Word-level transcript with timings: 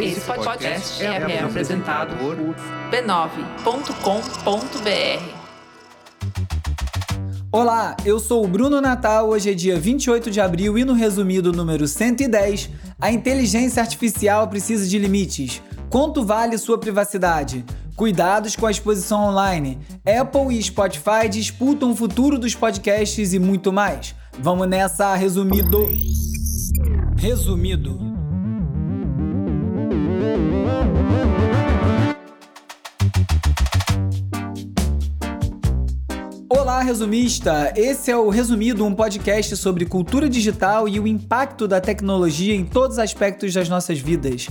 Esse 0.00 0.20
podcast 0.20 1.02
é, 1.02 1.06
é 1.06 1.42
apresentado 1.42 2.16
por 2.16 2.36
b9.com.br. 2.90 3.84
Olá, 7.52 7.96
eu 8.04 8.18
sou 8.18 8.44
o 8.44 8.48
Bruno 8.48 8.80
Natal. 8.80 9.28
Hoje 9.28 9.50
é 9.52 9.54
dia 9.54 9.78
28 9.78 10.30
de 10.30 10.40
abril 10.40 10.76
e 10.76 10.84
no 10.84 10.94
resumido 10.94 11.52
número 11.52 11.86
110, 11.86 12.70
a 13.00 13.12
inteligência 13.12 13.80
artificial 13.80 14.48
precisa 14.48 14.86
de 14.88 14.98
limites. 14.98 15.62
Quanto 15.88 16.24
vale 16.24 16.58
sua 16.58 16.76
privacidade? 16.76 17.64
Cuidados 17.94 18.56
com 18.56 18.66
a 18.66 18.70
exposição 18.72 19.24
online. 19.24 19.78
Apple 20.04 20.58
e 20.58 20.62
Spotify 20.62 21.28
disputam 21.30 21.92
o 21.92 21.96
futuro 21.96 22.38
dos 22.38 22.54
podcasts 22.54 23.32
e 23.32 23.38
muito 23.38 23.72
mais. 23.72 24.14
Vamos 24.40 24.66
nessa, 24.66 25.14
resumido. 25.14 25.88
Resumido. 27.16 28.13
Olá, 36.48 36.82
resumista! 36.82 37.72
Esse 37.76 38.10
é 38.10 38.16
o 38.16 38.28
Resumido, 38.30 38.84
um 38.84 38.94
podcast 38.94 39.56
sobre 39.56 39.84
cultura 39.84 40.28
digital 40.28 40.88
e 40.88 40.98
o 40.98 41.06
impacto 41.06 41.68
da 41.68 41.80
tecnologia 41.80 42.54
em 42.54 42.64
todos 42.64 42.96
os 42.96 42.98
aspectos 42.98 43.52
das 43.52 43.68
nossas 43.68 43.98
vidas. 43.98 44.48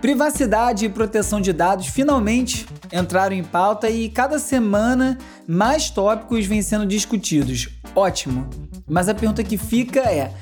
Privacidade 0.00 0.84
e 0.84 0.88
proteção 0.88 1.40
de 1.40 1.52
dados 1.52 1.86
finalmente 1.86 2.66
entraram 2.92 3.36
em 3.36 3.44
pauta 3.44 3.88
e 3.88 4.08
cada 4.08 4.38
semana 4.38 5.16
mais 5.46 5.90
tópicos 5.90 6.44
vêm 6.44 6.60
sendo 6.60 6.84
discutidos. 6.84 7.68
Ótimo! 7.94 8.48
Mas 8.88 9.08
a 9.08 9.14
pergunta 9.14 9.44
que 9.44 9.56
fica 9.56 10.00
é: 10.00 10.32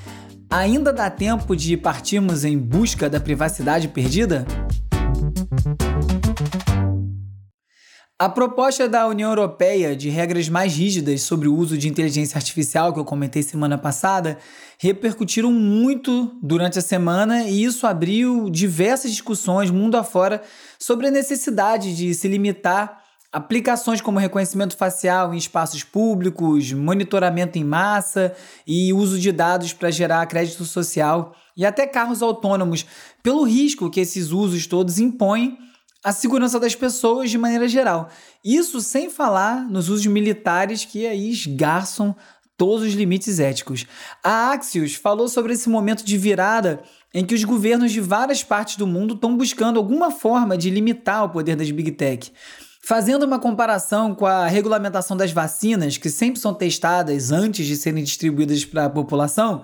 ainda 0.49 0.93
dá 0.93 1.11
tempo 1.11 1.55
de 1.55 1.77
partirmos 1.77 2.45
em 2.45 2.57
busca 2.57 3.09
da 3.11 3.21
privacidade 3.21 3.89
perdida? 3.89 4.47
A 8.21 8.29
proposta 8.29 8.87
da 8.87 9.07
União 9.07 9.31
Europeia 9.31 9.97
de 9.97 10.11
regras 10.11 10.47
mais 10.47 10.77
rígidas 10.77 11.23
sobre 11.23 11.49
o 11.49 11.57
uso 11.57 11.79
de 11.79 11.89
inteligência 11.89 12.37
artificial, 12.37 12.93
que 12.93 13.01
eu 13.01 13.05
comentei 13.07 13.43
semana 13.43 13.79
passada, 13.79 14.37
repercutiram 14.79 15.51
muito 15.51 16.31
durante 16.43 16.79
a 16.79 16.83
semana 16.83 17.45
e 17.45 17.65
isso 17.65 17.87
abriu 17.87 18.51
diversas 18.51 19.11
discussões 19.11 19.71
mundo 19.71 19.97
afora 19.97 20.43
sobre 20.79 21.07
a 21.07 21.11
necessidade 21.11 21.97
de 21.97 22.13
se 22.13 22.29
limitar 22.29 23.03
aplicações 23.33 24.03
como 24.03 24.19
reconhecimento 24.19 24.77
facial 24.77 25.33
em 25.33 25.39
espaços 25.39 25.83
públicos, 25.83 26.75
monitoramento 26.75 27.59
em 27.59 27.65
massa 27.65 28.35
e 28.67 28.93
uso 28.93 29.19
de 29.19 29.33
dados 29.33 29.73
para 29.73 29.91
gerar 29.91 30.27
crédito 30.27 30.67
social 30.67 31.35
e 31.57 31.65
até 31.65 31.87
carros 31.87 32.21
autônomos, 32.21 32.85
pelo 33.23 33.45
risco 33.45 33.89
que 33.89 34.01
esses 34.01 34.31
usos 34.31 34.67
todos 34.67 34.99
impõem 34.99 35.57
a 36.03 36.13
segurança 36.13 36.59
das 36.59 36.75
pessoas 36.75 37.31
de 37.31 37.39
maneira 37.39 37.69
geral. 37.69 38.09
Isso 38.45 38.81
sem 38.81 39.11
falar 39.11 39.69
nos 39.69 39.89
usos 39.89 40.07
militares 40.07 40.85
que 40.85 41.07
aí 41.07 41.31
esgarçam 41.31 42.17
todos 42.57 42.87
os 42.87 42.93
limites 42.93 43.41
éticos. 43.41 43.87
A 44.23 44.53
Axios 44.53 44.95
falou 44.95 45.29
sobre 45.29 45.55
esse 45.55 45.69
momento 45.69 46.05
de 46.05 46.19
virada 46.19 46.83
em 47.13 47.25
que 47.25 47.35
os 47.35 47.43
governos 47.43 47.91
de 47.91 48.01
várias 48.01 48.45
partes 48.45 48.77
do 48.77 48.87
mundo 48.87 49.15
estão 49.15 49.37
buscando 49.37 49.79
alguma 49.79 50.11
forma 50.11 50.57
de 50.57 50.71
limitar 50.71 51.25
o 51.25 51.31
poder 51.31 51.57
das 51.57 51.71
big 51.71 51.93
tech. 51.93 52.31
Fazendo 52.83 53.25
uma 53.25 53.39
comparação 53.39 54.15
com 54.15 54.27
a 54.27 54.47
regulamentação 54.47 55.17
das 55.17 55.33
vacinas, 55.33 55.97
que 55.97 56.09
sempre 56.09 56.41
são 56.41 56.55
testadas 56.55 57.31
antes 57.31 57.67
de 57.67 57.77
serem 57.77 58.03
distribuídas 58.03 58.65
para 58.65 58.87
a 58.87 58.91
população, 58.91 59.63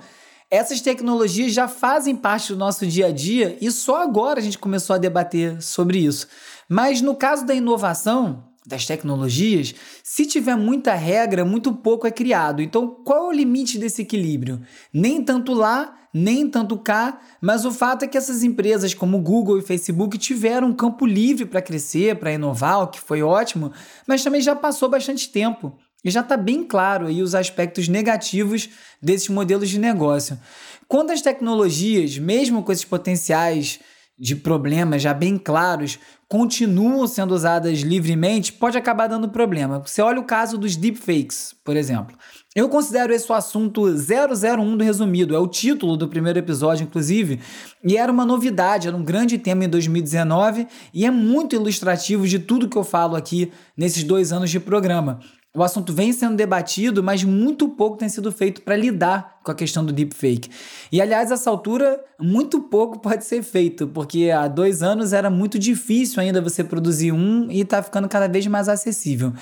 essas 0.50 0.80
tecnologias 0.80 1.52
já 1.52 1.66
fazem 1.66 2.14
parte 2.14 2.52
do 2.52 2.58
nosso 2.58 2.86
dia 2.86 3.06
a 3.06 3.12
dia 3.12 3.58
e 3.60 3.70
só 3.70 4.02
agora 4.02 4.38
a 4.38 4.42
gente 4.42 4.58
começou 4.58 4.94
a 4.94 4.98
debater 4.98 5.60
sobre 5.60 5.98
isso. 5.98 6.28
Mas 6.68 7.00
no 7.00 7.14
caso 7.14 7.44
da 7.44 7.54
inovação, 7.54 8.44
das 8.66 8.84
tecnologias, 8.84 9.74
se 10.02 10.26
tiver 10.26 10.56
muita 10.56 10.94
regra, 10.94 11.44
muito 11.44 11.72
pouco 11.72 12.06
é 12.06 12.10
criado. 12.10 12.60
Então, 12.60 12.88
qual 13.04 13.26
é 13.26 13.28
o 13.28 13.32
limite 13.32 13.78
desse 13.78 14.02
equilíbrio? 14.02 14.60
Nem 14.92 15.22
tanto 15.22 15.54
lá, 15.54 15.94
nem 16.12 16.48
tanto 16.48 16.76
cá, 16.78 17.20
mas 17.40 17.64
o 17.64 17.70
fato 17.70 18.04
é 18.04 18.08
que 18.08 18.18
essas 18.18 18.42
empresas 18.42 18.92
como 18.92 19.20
Google 19.20 19.58
e 19.58 19.62
Facebook 19.62 20.18
tiveram 20.18 20.68
um 20.68 20.74
campo 20.74 21.06
livre 21.06 21.44
para 21.46 21.62
crescer, 21.62 22.16
para 22.16 22.32
inovar, 22.32 22.82
o 22.82 22.88
que 22.88 23.00
foi 23.00 23.22
ótimo, 23.22 23.70
mas 24.06 24.24
também 24.24 24.40
já 24.40 24.56
passou 24.56 24.88
bastante 24.88 25.30
tempo. 25.30 25.76
E 26.06 26.10
já 26.10 26.20
está 26.20 26.36
bem 26.36 26.62
claro 26.62 27.08
aí 27.08 27.20
os 27.20 27.34
aspectos 27.34 27.88
negativos 27.88 28.70
desses 29.02 29.28
modelos 29.28 29.68
de 29.68 29.76
negócio. 29.76 30.38
Quando 30.86 31.10
as 31.10 31.20
tecnologias, 31.20 32.16
mesmo 32.16 32.62
com 32.62 32.70
esses 32.70 32.84
potenciais 32.84 33.80
de 34.16 34.36
problemas 34.36 35.02
já 35.02 35.12
bem 35.12 35.36
claros, 35.36 35.98
continuam 36.28 37.08
sendo 37.08 37.34
usadas 37.34 37.80
livremente, 37.80 38.52
pode 38.52 38.78
acabar 38.78 39.08
dando 39.08 39.28
problema. 39.28 39.82
Você 39.84 40.00
olha 40.00 40.20
o 40.20 40.24
caso 40.24 40.56
dos 40.56 40.76
deepfakes, 40.76 41.56
por 41.64 41.76
exemplo. 41.76 42.16
Eu 42.54 42.68
considero 42.68 43.12
esse 43.12 43.30
o 43.30 43.34
assunto 43.34 43.82
001 43.86 44.76
do 44.76 44.84
resumido, 44.84 45.34
é 45.34 45.38
o 45.40 45.48
título 45.48 45.96
do 45.96 46.06
primeiro 46.06 46.38
episódio, 46.38 46.84
inclusive, 46.84 47.40
e 47.84 47.96
era 47.96 48.10
uma 48.10 48.24
novidade, 48.24 48.86
era 48.86 48.96
um 48.96 49.04
grande 49.04 49.38
tema 49.38 49.64
em 49.64 49.68
2019 49.68 50.68
e 50.94 51.04
é 51.04 51.10
muito 51.10 51.56
ilustrativo 51.56 52.28
de 52.28 52.38
tudo 52.38 52.68
que 52.68 52.78
eu 52.78 52.84
falo 52.84 53.16
aqui 53.16 53.52
nesses 53.76 54.04
dois 54.04 54.32
anos 54.32 54.50
de 54.50 54.60
programa. 54.60 55.20
O 55.56 55.62
assunto 55.62 55.90
vem 55.90 56.12
sendo 56.12 56.36
debatido, 56.36 57.02
mas 57.02 57.24
muito 57.24 57.66
pouco 57.66 57.96
tem 57.96 58.10
sido 58.10 58.30
feito 58.30 58.60
para 58.60 58.76
lidar 58.76 59.40
com 59.42 59.50
a 59.50 59.54
questão 59.54 59.82
do 59.82 59.90
deepfake. 59.90 60.50
E, 60.92 61.00
aliás, 61.00 61.30
essa 61.30 61.48
altura, 61.48 61.98
muito 62.20 62.60
pouco 62.60 62.98
pode 63.00 63.24
ser 63.24 63.42
feito, 63.42 63.88
porque 63.88 64.30
há 64.30 64.48
dois 64.48 64.82
anos 64.82 65.14
era 65.14 65.30
muito 65.30 65.58
difícil 65.58 66.20
ainda 66.20 66.42
você 66.42 66.62
produzir 66.62 67.10
um 67.10 67.50
e 67.50 67.62
está 67.62 67.82
ficando 67.82 68.06
cada 68.06 68.28
vez 68.28 68.46
mais 68.46 68.68
acessível. 68.68 69.32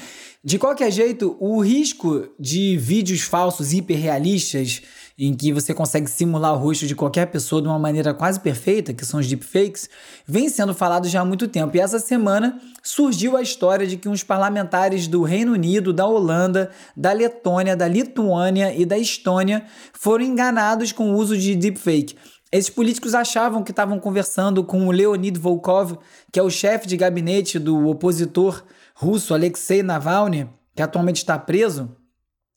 De 0.45 0.57
qualquer 0.57 0.93
jeito, 0.93 1.37
o 1.41 1.61
risco 1.61 2.29
de 2.39 2.77
vídeos 2.77 3.23
falsos 3.23 3.73
hiperrealistas 3.73 4.83
em 5.19 5.33
que 5.33 5.53
você 5.53 5.73
consegue 5.73 6.11
simular 6.11 6.55
o 6.55 6.59
rosto 6.59 6.87
de 6.87 6.95
qualquer 6.95 7.27
pessoa 7.27 7.63
de 7.63 7.69
uma 7.69 7.79
maneira 7.79 8.13
quase 8.13 8.41
perfeita, 8.41 8.93
que 8.93 9.07
são 9.07 9.21
os 9.21 9.27
deepfakes, 9.29 9.89
vem 10.27 10.49
sendo 10.49 10.75
falado 10.75 11.09
já 11.09 11.21
há 11.21 11.25
muito 11.25 11.47
tempo. 11.47 11.77
E 11.77 11.81
essa 11.81 12.01
semana 12.01 12.61
surgiu 12.83 13.37
a 13.37 13.43
história 13.43 13.87
de 13.87 13.97
que 13.97 14.09
uns 14.09 14.25
parlamentares 14.25 15.07
do 15.07 15.23
Reino 15.23 15.53
Unido, 15.53 15.93
da 15.93 16.07
Holanda, 16.07 16.71
da 16.97 17.13
Letônia, 17.13 17.77
da 17.77 17.87
Lituânia 17.87 18.75
e 18.75 18.85
da 18.85 18.99
Estônia 18.99 19.65
foram 19.93 20.25
enganados 20.25 20.91
com 20.91 21.13
o 21.13 21.17
uso 21.17 21.39
de 21.39 21.55
deepfake. 21.55 22.17
Esses 22.51 22.71
políticos 22.71 23.15
achavam 23.15 23.63
que 23.63 23.73
estavam 23.73 23.99
conversando 23.99 24.63
com 24.63 24.87
o 24.87 24.93
Leonid 24.93 25.39
Volkov, 25.39 25.99
que 26.33 26.39
é 26.39 26.43
o 26.43 26.51
chefe 26.51 26.87
de 26.87 26.97
gabinete 26.97 27.59
do 27.59 27.89
opositor 27.89 28.65
russo 28.95 29.35
Alexei 29.35 29.83
Navalny, 29.83 30.49
que 30.75 30.83
atualmente 30.83 31.17
está 31.17 31.39
preso. 31.39 31.91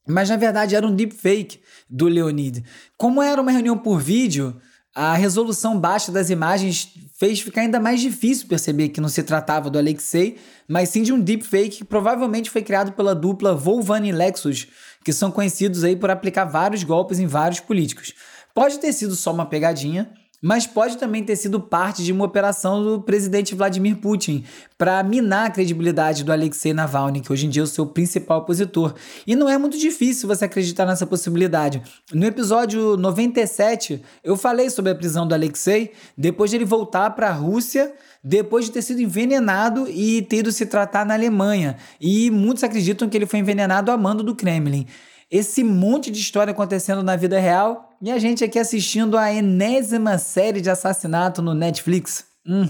Mas 0.07 0.29
na 0.29 0.37
verdade 0.37 0.75
era 0.75 0.87
um 0.87 0.95
deepfake 0.95 1.59
do 1.89 2.07
Leonid. 2.07 2.63
Como 2.97 3.21
era 3.21 3.41
uma 3.41 3.51
reunião 3.51 3.77
por 3.77 3.99
vídeo, 3.99 4.55
a 4.95 5.13
resolução 5.13 5.79
baixa 5.79 6.11
das 6.11 6.29
imagens 6.29 6.91
fez 7.13 7.39
ficar 7.39 7.61
ainda 7.61 7.79
mais 7.79 8.01
difícil 8.01 8.47
perceber 8.47 8.89
que 8.89 8.99
não 8.99 9.09
se 9.09 9.21
tratava 9.21 9.69
do 9.69 9.77
Alexei, 9.77 10.37
mas 10.67 10.89
sim 10.89 11.03
de 11.03 11.13
um 11.13 11.19
deepfake 11.19 11.77
que 11.77 11.85
provavelmente 11.85 12.49
foi 12.49 12.63
criado 12.63 12.93
pela 12.93 13.13
dupla 13.13 13.53
Volvan 13.53 14.05
e 14.07 14.11
Lexus, 14.11 14.67
que 15.03 15.13
são 15.13 15.29
conhecidos 15.29 15.83
aí 15.83 15.95
por 15.95 16.09
aplicar 16.09 16.45
vários 16.45 16.83
golpes 16.83 17.19
em 17.19 17.27
vários 17.27 17.59
políticos. 17.59 18.13
Pode 18.55 18.79
ter 18.79 18.91
sido 18.91 19.15
só 19.15 19.31
uma 19.31 19.45
pegadinha, 19.45 20.09
mas 20.47 20.65
pode 20.65 20.97
também 20.97 21.25
ter 21.25 21.35
sido 21.35 21.59
parte 21.59 22.01
de 22.01 22.13
uma 22.13 22.23
operação 22.23 22.81
do 22.81 23.01
presidente 23.01 23.53
Vladimir 23.53 23.97
Putin 23.97 24.45
para 24.77 25.03
minar 25.03 25.47
a 25.47 25.49
credibilidade 25.49 26.23
do 26.23 26.31
Alexei 26.31 26.71
Navalny, 26.71 27.19
que 27.19 27.33
hoje 27.33 27.47
em 27.47 27.49
dia 27.49 27.63
é 27.63 27.65
o 27.65 27.67
seu 27.67 27.85
principal 27.85 28.39
opositor. 28.39 28.93
E 29.27 29.35
não 29.35 29.49
é 29.49 29.57
muito 29.57 29.77
difícil 29.77 30.25
você 30.25 30.45
acreditar 30.45 30.85
nessa 30.85 31.05
possibilidade. 31.05 31.81
No 32.13 32.25
episódio 32.25 32.95
97, 32.95 34.01
eu 34.23 34.37
falei 34.37 34.69
sobre 34.69 34.93
a 34.93 34.95
prisão 34.95 35.27
do 35.27 35.35
Alexei 35.35 35.91
depois 36.17 36.49
de 36.49 36.55
ele 36.55 36.63
voltar 36.63 37.09
para 37.09 37.27
a 37.27 37.33
Rússia 37.33 37.91
depois 38.23 38.63
de 38.63 38.71
ter 38.71 38.83
sido 38.83 39.01
envenenado 39.01 39.85
e 39.89 40.21
ter 40.21 40.37
ido 40.37 40.53
se 40.53 40.65
tratar 40.65 41.05
na 41.05 41.13
Alemanha. 41.13 41.75
E 41.99 42.31
muitos 42.31 42.63
acreditam 42.63 43.09
que 43.09 43.17
ele 43.17 43.25
foi 43.25 43.39
envenenado 43.39 43.91
a 43.91 43.97
mando 43.97 44.23
do 44.23 44.33
Kremlin 44.33 44.87
esse 45.29 45.63
monte 45.63 46.09
de 46.09 46.19
história 46.19 46.51
acontecendo 46.51 47.03
na 47.03 47.15
vida 47.15 47.37
real 47.37 47.86
e 48.01 48.11
a 48.11 48.19
gente 48.19 48.43
aqui 48.43 48.59
assistindo 48.59 49.17
a 49.17 49.31
enésima 49.31 50.17
série 50.17 50.61
de 50.61 50.69
assassinato 50.69 51.41
no 51.41 51.53
Netflix. 51.53 52.25
Hum, 52.45 52.67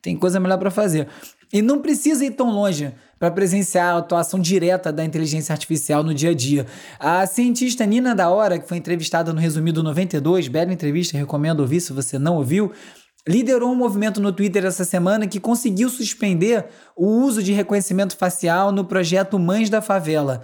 tem 0.00 0.16
coisa 0.16 0.40
melhor 0.40 0.58
para 0.58 0.70
fazer. 0.70 1.08
E 1.52 1.60
não 1.60 1.80
precisa 1.82 2.24
ir 2.24 2.30
tão 2.30 2.50
longe 2.50 2.94
para 3.18 3.30
presenciar 3.30 3.94
a 3.94 3.98
atuação 3.98 4.40
direta 4.40 4.90
da 4.90 5.04
inteligência 5.04 5.52
artificial 5.52 6.02
no 6.02 6.14
dia 6.14 6.30
a 6.30 6.34
dia. 6.34 6.66
A 6.98 7.26
cientista 7.26 7.84
Nina 7.84 8.14
da 8.14 8.30
Hora, 8.30 8.58
que 8.58 8.66
foi 8.66 8.78
entrevistada 8.78 9.32
no 9.32 9.38
Resumido 9.38 9.82
92, 9.82 10.48
bela 10.48 10.72
entrevista, 10.72 11.16
recomendo 11.16 11.60
ouvir 11.60 11.80
se 11.80 11.92
você 11.92 12.18
não 12.18 12.36
ouviu, 12.36 12.72
liderou 13.28 13.70
um 13.70 13.76
movimento 13.76 14.20
no 14.20 14.32
Twitter 14.32 14.64
essa 14.64 14.84
semana 14.84 15.26
que 15.26 15.38
conseguiu 15.38 15.88
suspender 15.88 16.66
o 16.96 17.06
uso 17.06 17.42
de 17.42 17.52
reconhecimento 17.52 18.16
facial 18.16 18.72
no 18.72 18.84
projeto 18.84 19.38
Mães 19.38 19.70
da 19.70 19.80
Favela. 19.80 20.42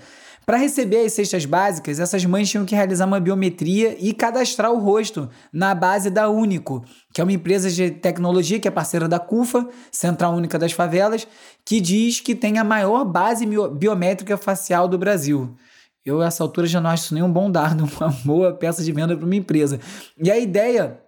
Para 0.49 0.57
receber 0.57 1.05
as 1.05 1.13
cestas 1.13 1.45
básicas, 1.45 2.01
essas 2.01 2.25
mães 2.25 2.49
tinham 2.49 2.65
que 2.65 2.75
realizar 2.75 3.05
uma 3.05 3.21
biometria 3.21 3.95
e 4.01 4.15
cadastrar 4.15 4.73
o 4.73 4.79
rosto 4.79 5.29
na 5.53 5.75
base 5.75 6.09
da 6.09 6.31
Único, 6.31 6.83
que 7.13 7.21
é 7.21 7.25
uma 7.25 7.35
empresa 7.35 7.71
de 7.71 7.91
tecnologia 7.91 8.59
que 8.59 8.67
é 8.67 8.71
parceira 8.71 9.07
da 9.07 9.19
CUFA, 9.19 9.69
Central 9.93 10.35
Única 10.35 10.59
das 10.59 10.73
Favelas, 10.73 11.29
que 11.67 11.83
diz 11.83 12.21
que 12.21 12.35
tem 12.35 12.57
a 12.57 12.65
maior 12.65 13.05
base 13.05 13.45
biométrica 13.45 14.39
facial 14.39 14.89
do 14.89 14.97
Brasil. 14.97 15.55
Eu, 16.03 16.23
a 16.23 16.29
essa 16.29 16.43
altura, 16.43 16.67
já 16.67 16.81
não 16.81 16.89
acho 16.89 17.05
isso 17.05 17.15
nenhum 17.15 17.31
bom 17.31 17.51
dado, 17.51 17.85
uma 18.01 18.09
boa 18.25 18.55
peça 18.55 18.83
de 18.83 18.91
venda 18.91 19.15
para 19.15 19.27
uma 19.27 19.37
empresa. 19.37 19.79
E 20.17 20.31
a 20.31 20.39
ideia 20.39 20.99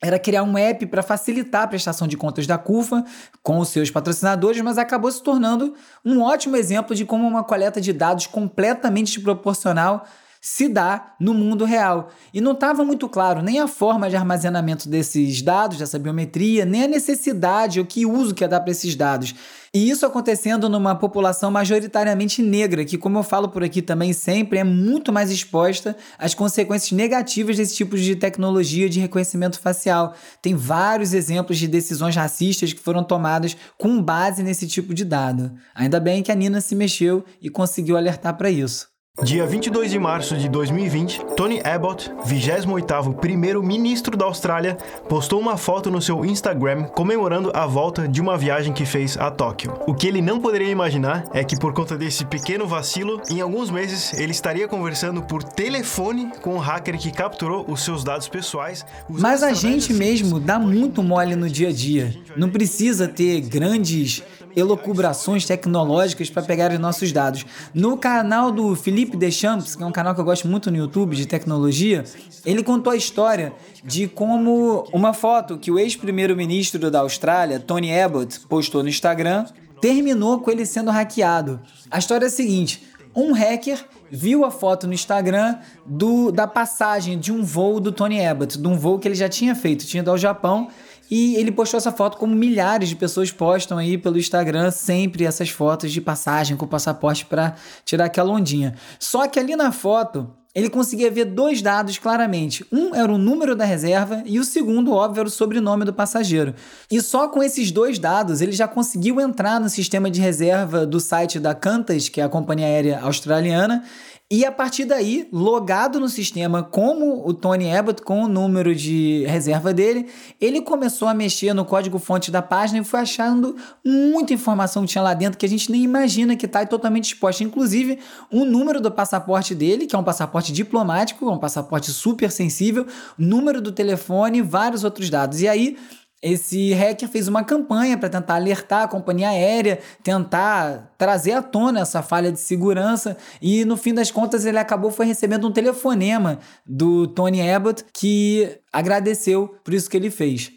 era 0.00 0.18
criar 0.18 0.42
um 0.42 0.56
app 0.56 0.86
para 0.86 1.02
facilitar 1.02 1.62
a 1.62 1.66
prestação 1.66 2.08
de 2.08 2.16
contas 2.16 2.46
da 2.46 2.56
CUFA 2.56 3.04
com 3.42 3.58
os 3.58 3.68
seus 3.68 3.90
patrocinadores, 3.90 4.60
mas 4.62 4.78
acabou 4.78 5.10
se 5.12 5.22
tornando 5.22 5.74
um 6.04 6.22
ótimo 6.22 6.56
exemplo 6.56 6.94
de 6.94 7.04
como 7.04 7.26
uma 7.26 7.44
coleta 7.44 7.80
de 7.80 7.92
dados 7.92 8.26
completamente 8.26 9.14
desproporcional 9.14 10.06
se 10.40 10.68
dá 10.68 11.14
no 11.20 11.34
mundo 11.34 11.64
real. 11.64 12.10
E 12.32 12.40
não 12.40 12.52
estava 12.52 12.82
muito 12.84 13.08
claro 13.08 13.42
nem 13.42 13.60
a 13.60 13.68
forma 13.68 14.08
de 14.08 14.16
armazenamento 14.16 14.88
desses 14.88 15.42
dados, 15.42 15.78
dessa 15.78 15.98
biometria, 15.98 16.64
nem 16.64 16.84
a 16.84 16.88
necessidade, 16.88 17.78
o 17.78 17.84
que 17.84 18.06
uso 18.06 18.34
que 18.34 18.42
é 18.42 18.48
dar 18.48 18.60
para 18.60 18.70
esses 18.70 18.94
dados. 18.96 19.34
E 19.72 19.88
isso 19.88 20.04
acontecendo 20.04 20.68
numa 20.68 20.96
população 20.96 21.48
majoritariamente 21.48 22.42
negra, 22.42 22.84
que, 22.84 22.98
como 22.98 23.18
eu 23.18 23.22
falo 23.22 23.50
por 23.50 23.62
aqui 23.62 23.80
também 23.80 24.12
sempre, 24.12 24.58
é 24.58 24.64
muito 24.64 25.12
mais 25.12 25.30
exposta 25.30 25.96
às 26.18 26.34
consequências 26.34 26.90
negativas 26.90 27.56
desse 27.56 27.76
tipo 27.76 27.96
de 27.96 28.16
tecnologia 28.16 28.88
de 28.88 28.98
reconhecimento 28.98 29.60
facial. 29.60 30.14
Tem 30.42 30.56
vários 30.56 31.14
exemplos 31.14 31.56
de 31.58 31.68
decisões 31.68 32.16
racistas 32.16 32.72
que 32.72 32.80
foram 32.80 33.04
tomadas 33.04 33.56
com 33.78 34.02
base 34.02 34.42
nesse 34.42 34.66
tipo 34.66 34.92
de 34.92 35.04
dado. 35.04 35.52
Ainda 35.72 36.00
bem 36.00 36.20
que 36.20 36.32
a 36.32 36.34
Nina 36.34 36.60
se 36.60 36.74
mexeu 36.74 37.24
e 37.40 37.48
conseguiu 37.48 37.96
alertar 37.96 38.36
para 38.36 38.50
isso. 38.50 38.89
Dia 39.18 39.44
22 39.44 39.90
de 39.90 39.98
março 39.98 40.34
de 40.34 40.48
2020, 40.48 41.26
Tony 41.36 41.60
Abbott, 41.62 42.10
28º 42.26 43.16
primeiro-ministro 43.16 44.16
da 44.16 44.24
Austrália, 44.24 44.78
postou 45.10 45.38
uma 45.38 45.58
foto 45.58 45.90
no 45.90 46.00
seu 46.00 46.24
Instagram 46.24 46.84
comemorando 46.84 47.50
a 47.52 47.66
volta 47.66 48.08
de 48.08 48.18
uma 48.18 48.38
viagem 48.38 48.72
que 48.72 48.86
fez 48.86 49.18
a 49.18 49.30
Tóquio. 49.30 49.74
O 49.86 49.92
que 49.92 50.06
ele 50.06 50.22
não 50.22 50.40
poderia 50.40 50.70
imaginar 50.70 51.28
é 51.34 51.44
que 51.44 51.58
por 51.58 51.74
conta 51.74 51.98
desse 51.98 52.24
pequeno 52.24 52.66
vacilo, 52.66 53.20
em 53.28 53.42
alguns 53.42 53.68
meses 53.68 54.14
ele 54.14 54.32
estaria 54.32 54.66
conversando 54.66 55.20
por 55.20 55.42
telefone 55.42 56.32
com 56.40 56.50
o 56.50 56.56
um 56.56 56.58
hacker 56.58 56.96
que 56.96 57.10
capturou 57.10 57.66
os 57.68 57.84
seus 57.84 58.02
dados 58.02 58.26
pessoais. 58.26 58.86
Mas 59.06 59.42
a 59.42 59.52
gente 59.52 59.92
mesmo 59.92 60.40
dá 60.40 60.58
muito 60.58 61.02
mole 61.02 61.36
no 61.36 61.50
dia 61.50 61.68
a 61.68 61.72
dia. 61.72 62.14
Não 62.36 62.48
precisa 62.48 63.06
ter 63.06 63.42
grandes 63.42 64.22
elocubrações 64.56 65.44
tecnológicas 65.44 66.28
para 66.28 66.42
pegar 66.42 66.72
os 66.72 66.78
nossos 66.78 67.12
dados. 67.12 67.44
No 67.74 67.96
canal 67.96 68.50
do 68.50 68.74
Felipe 68.74 68.99
Deschamps, 69.04 69.74
que 69.74 69.82
é 69.82 69.86
um 69.86 69.92
canal 69.92 70.14
que 70.14 70.20
eu 70.20 70.24
gosto 70.24 70.48
muito 70.48 70.70
no 70.70 70.76
YouTube 70.76 71.16
de 71.16 71.26
tecnologia, 71.26 72.04
ele 72.44 72.62
contou 72.62 72.92
a 72.92 72.96
história 72.96 73.52
de 73.84 74.08
como 74.08 74.84
uma 74.92 75.12
foto 75.12 75.58
que 75.58 75.70
o 75.70 75.78
ex-primeiro-ministro 75.78 76.90
da 76.90 77.00
Austrália, 77.00 77.60
Tony 77.60 77.98
Abbott, 77.98 78.40
postou 78.48 78.82
no 78.82 78.88
Instagram, 78.88 79.46
terminou 79.80 80.40
com 80.40 80.50
ele 80.50 80.66
sendo 80.66 80.90
hackeado. 80.90 81.60
A 81.90 81.98
história 81.98 82.26
é 82.26 82.28
a 82.28 82.30
seguinte: 82.30 82.82
um 83.14 83.32
hacker 83.32 83.84
viu 84.10 84.44
a 84.44 84.50
foto 84.50 84.86
no 84.86 84.92
Instagram 84.92 85.58
do, 85.86 86.30
da 86.30 86.46
passagem 86.46 87.18
de 87.18 87.32
um 87.32 87.42
voo 87.42 87.80
do 87.80 87.92
Tony 87.92 88.24
Abbott, 88.24 88.58
de 88.58 88.66
um 88.68 88.76
voo 88.76 88.98
que 88.98 89.08
ele 89.08 89.14
já 89.14 89.28
tinha 89.28 89.54
feito, 89.54 89.86
tinha 89.86 90.00
ido 90.00 90.10
ao 90.10 90.18
Japão 90.18 90.68
e 91.10 91.34
ele 91.36 91.50
postou 91.50 91.78
essa 91.78 91.90
foto 91.90 92.16
como 92.16 92.34
milhares 92.34 92.88
de 92.88 92.96
pessoas 92.96 93.32
postam 93.32 93.76
aí 93.76 93.98
pelo 93.98 94.18
Instagram 94.18 94.70
sempre 94.70 95.24
essas 95.24 95.50
fotos 95.50 95.90
de 95.90 96.00
passagem 96.00 96.56
com 96.56 96.64
o 96.64 96.68
passaporte 96.68 97.26
para 97.26 97.54
tirar 97.84 98.04
aquela 98.04 98.32
ondinha. 98.32 98.74
Só 98.98 99.26
que 99.26 99.38
ali 99.38 99.56
na 99.56 99.72
foto 99.72 100.30
ele 100.54 100.68
conseguia 100.68 101.10
ver 101.10 101.26
dois 101.26 101.62
dados 101.62 101.98
claramente. 101.98 102.66
Um 102.72 102.94
era 102.94 103.12
o 103.12 103.18
número 103.18 103.54
da 103.54 103.64
reserva 103.64 104.22
e 104.26 104.38
o 104.38 104.44
segundo, 104.44 104.92
óbvio, 104.92 105.20
era 105.20 105.28
o 105.28 105.32
sobrenome 105.32 105.84
do 105.84 105.92
passageiro. 105.92 106.54
E 106.90 107.00
só 107.00 107.28
com 107.28 107.42
esses 107.42 107.70
dois 107.70 107.98
dados 107.98 108.40
ele 108.40 108.52
já 108.52 108.66
conseguiu 108.66 109.20
entrar 109.20 109.60
no 109.60 109.68
sistema 109.68 110.10
de 110.10 110.20
reserva 110.20 110.84
do 110.84 110.98
site 110.98 111.38
da 111.38 111.54
Qantas, 111.54 112.08
que 112.08 112.20
é 112.20 112.24
a 112.24 112.28
companhia 112.28 112.66
aérea 112.66 113.00
australiana, 113.00 113.84
e 114.32 114.44
a 114.44 114.52
partir 114.52 114.84
daí, 114.84 115.28
logado 115.32 115.98
no 115.98 116.08
sistema 116.08 116.62
como 116.62 117.26
o 117.26 117.34
Tony 117.34 117.68
Abbott, 117.76 118.00
com 118.02 118.22
o 118.22 118.28
número 118.28 118.72
de 118.76 119.24
reserva 119.26 119.74
dele, 119.74 120.06
ele 120.40 120.60
começou 120.62 121.08
a 121.08 121.14
mexer 121.14 121.52
no 121.52 121.64
código-fonte 121.64 122.30
da 122.30 122.40
página 122.40 122.78
e 122.78 122.84
foi 122.84 123.00
achando 123.00 123.56
muita 123.84 124.32
informação 124.32 124.84
que 124.84 124.90
tinha 124.90 125.02
lá 125.02 125.14
dentro 125.14 125.36
que 125.36 125.44
a 125.44 125.48
gente 125.48 125.68
nem 125.72 125.82
imagina 125.82 126.36
que 126.36 126.46
está 126.46 126.64
totalmente 126.64 127.06
exposta. 127.06 127.42
Inclusive, 127.42 127.98
o 128.30 128.44
número 128.44 128.80
do 128.80 128.88
passaporte 128.88 129.52
dele, 129.52 129.84
que 129.84 129.96
é 129.96 129.98
um 129.98 130.04
passaporte 130.04 130.39
diplomático, 130.46 131.30
um 131.30 131.38
passaporte 131.38 131.90
super 131.90 132.30
sensível, 132.30 132.86
número 133.18 133.60
do 133.60 133.70
telefone, 133.70 134.42
vários 134.42 134.84
outros 134.84 135.10
dados. 135.10 135.40
E 135.40 135.48
aí, 135.48 135.76
esse 136.22 136.74
hacker 136.74 137.08
fez 137.08 137.28
uma 137.28 137.42
campanha 137.42 137.96
para 137.96 138.10
tentar 138.10 138.34
alertar 138.34 138.82
a 138.82 138.88
companhia 138.88 139.30
aérea, 139.30 139.78
tentar 140.02 140.92
trazer 140.98 141.32
à 141.32 141.42
tona 141.42 141.80
essa 141.80 142.02
falha 142.02 142.30
de 142.30 142.38
segurança 142.38 143.16
e 143.40 143.64
no 143.64 143.76
fim 143.76 143.94
das 143.94 144.10
contas 144.10 144.44
ele 144.44 144.58
acabou 144.58 144.90
foi 144.90 145.06
recebendo 145.06 145.48
um 145.48 145.52
telefonema 145.52 146.38
do 146.66 147.06
Tony 147.06 147.48
Abbott 147.50 147.86
que 147.92 148.58
agradeceu 148.70 149.56
por 149.64 149.72
isso 149.72 149.88
que 149.88 149.96
ele 149.96 150.10
fez. 150.10 150.52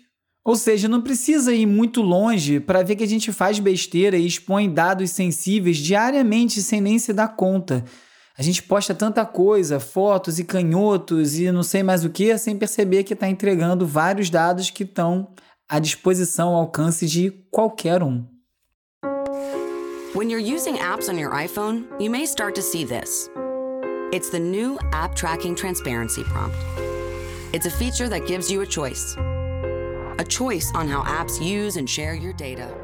Ou 0.45 0.57
seja, 0.57 0.89
não 0.89 1.01
precisa 1.01 1.53
ir 1.53 1.65
muito 1.65 2.01
longe 2.01 2.59
para 2.59 2.83
ver 2.83 2.97
que 2.97 3.03
a 3.03 3.07
gente 3.07 3.31
faz 3.31 3.59
besteira 3.59 4.17
e 4.17 4.27
expõe 4.27 4.69
dados 4.69 5.11
sensíveis 5.11 5.77
diariamente 5.77 6.61
sem 6.61 6.81
nem 6.81 6.99
se 6.99 7.13
dar 7.13 7.29
conta. 7.29 7.85
A 8.35 8.41
gente 8.41 8.63
posta 8.63 8.95
tanta 8.95 9.25
coisa, 9.25 9.79
fotos 9.79 10.39
e 10.39 10.43
canhotos 10.43 11.37
e 11.37 11.51
não 11.51 11.61
sei 11.61 11.83
mais 11.83 12.03
o 12.03 12.09
que, 12.09 12.35
sem 12.37 12.57
perceber 12.57 13.03
que 13.03 13.13
está 13.13 13.29
entregando 13.29 13.85
vários 13.85 14.29
dados 14.29 14.71
que 14.71 14.83
estão 14.83 15.29
à 15.69 15.77
disposição 15.77 16.49
ao 16.49 16.61
alcance 16.61 17.05
de 17.05 17.29
qualquer 17.51 18.01
um. 18.01 18.25
When 20.15 20.29
you're 20.29 20.39
using 20.39 20.77
apps 20.79 21.09
on 21.09 21.17
your 21.17 21.31
iPhone, 21.33 21.85
you 21.99 22.09
may 22.09 22.25
start 22.25 22.55
to 22.55 22.61
see 22.61 22.85
this. 22.85 23.29
It's 24.11 24.29
the 24.29 24.39
new 24.39 24.77
App 24.91 25.15
Tracking 25.15 25.55
Transparency 25.55 26.23
Prompt. 26.23 26.55
It's 27.51 27.65
a 27.65 27.71
feature 27.71 28.09
that 28.09 28.27
gives 28.27 28.51
you 28.51 28.61
a 28.61 28.65
choice. 28.65 29.15
A 30.19 30.25
choice 30.27 30.71
on 30.75 30.87
how 30.87 31.03
apps 31.03 31.39
use 31.39 31.77
and 31.77 31.89
share 31.89 32.13
your 32.13 32.33
data. 32.33 32.82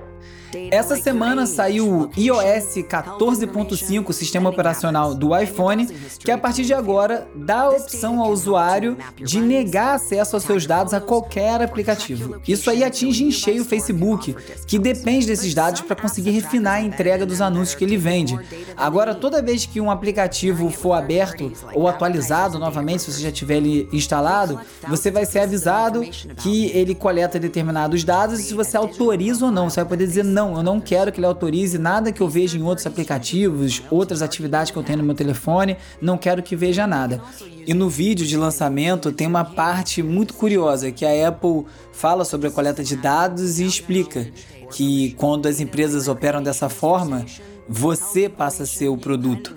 Essa 0.71 0.95
semana 0.95 1.45
saiu 1.45 1.87
o 1.87 2.09
iOS 2.17 2.75
14.5, 2.75 4.11
sistema 4.13 4.49
operacional 4.49 5.13
do 5.13 5.37
iPhone, 5.37 5.87
que 6.17 6.31
a 6.31 6.37
partir 6.37 6.65
de 6.65 6.73
agora 6.73 7.27
dá 7.35 7.61
a 7.61 7.69
opção 7.69 8.21
ao 8.21 8.31
usuário 8.31 8.97
de 9.15 9.39
negar 9.39 9.95
acesso 9.95 10.35
aos 10.35 10.43
seus 10.43 10.65
dados 10.65 10.93
a 10.93 11.01
qualquer 11.01 11.61
aplicativo. 11.61 12.41
Isso 12.47 12.69
aí 12.69 12.83
atinge 12.83 13.23
em 13.23 13.31
cheio 13.31 13.61
o 13.61 13.65
Facebook, 13.65 14.35
que 14.65 14.79
depende 14.79 15.27
desses 15.27 15.53
dados 15.53 15.81
para 15.81 15.95
conseguir 15.95 16.31
refinar 16.31 16.75
a 16.75 16.81
entrega 16.81 17.25
dos 17.25 17.41
anúncios 17.41 17.75
que 17.75 17.83
ele 17.83 17.97
vende. 17.97 18.37
Agora, 18.75 19.13
toda 19.13 19.41
vez 19.41 19.65
que 19.65 19.79
um 19.79 19.91
aplicativo 19.91 20.69
for 20.69 20.93
aberto 20.93 21.51
ou 21.73 21.87
atualizado 21.87 22.57
novamente, 22.57 23.03
se 23.03 23.11
você 23.11 23.21
já 23.21 23.31
tiver 23.31 23.57
ele 23.57 23.89
instalado, 23.91 24.59
você 24.87 25.11
vai 25.11 25.25
ser 25.25 25.39
avisado 25.39 26.01
que 26.37 26.67
ele 26.67 26.95
coleta 26.95 27.39
determinados 27.39 28.03
dados 28.03 28.39
e 28.39 28.43
se 28.43 28.53
você 28.53 28.77
autoriza 28.77 29.45
ou 29.45 29.51
não. 29.51 29.69
Você 29.69 29.81
vai 29.81 29.89
poder 29.89 30.07
dizer 30.07 30.23
não 30.23 30.38
não, 30.39 30.55
eu 30.55 30.63
não 30.63 30.79
quero 30.79 31.11
que 31.11 31.19
ele 31.19 31.25
autorize 31.25 31.77
nada 31.77 32.13
que 32.13 32.21
eu 32.21 32.29
veja 32.29 32.57
em 32.57 32.63
outros 32.63 32.87
aplicativos, 32.87 33.83
outras 33.91 34.21
atividades 34.21 34.71
que 34.71 34.77
eu 34.77 34.83
tenho 34.83 34.99
no 34.99 35.03
meu 35.03 35.13
telefone, 35.13 35.75
não 36.01 36.17
quero 36.17 36.41
que 36.41 36.55
veja 36.55 36.87
nada. 36.87 37.21
E 37.67 37.73
no 37.73 37.89
vídeo 37.89 38.25
de 38.25 38.37
lançamento 38.37 39.11
tem 39.11 39.27
uma 39.27 39.43
parte 39.43 40.01
muito 40.01 40.33
curiosa 40.33 40.91
que 40.93 41.05
a 41.05 41.27
Apple 41.27 41.65
fala 41.91 42.23
sobre 42.23 42.47
a 42.47 42.51
coleta 42.51 42.81
de 42.81 42.95
dados 42.95 43.59
e 43.59 43.65
explica 43.65 44.27
que 44.71 45.11
quando 45.17 45.45
as 45.47 45.59
empresas 45.59 46.07
operam 46.07 46.41
dessa 46.41 46.69
forma, 46.69 47.25
você 47.67 48.29
passa 48.29 48.63
a 48.63 48.65
ser 48.65 48.87
o 48.87 48.97
produto. 48.97 49.53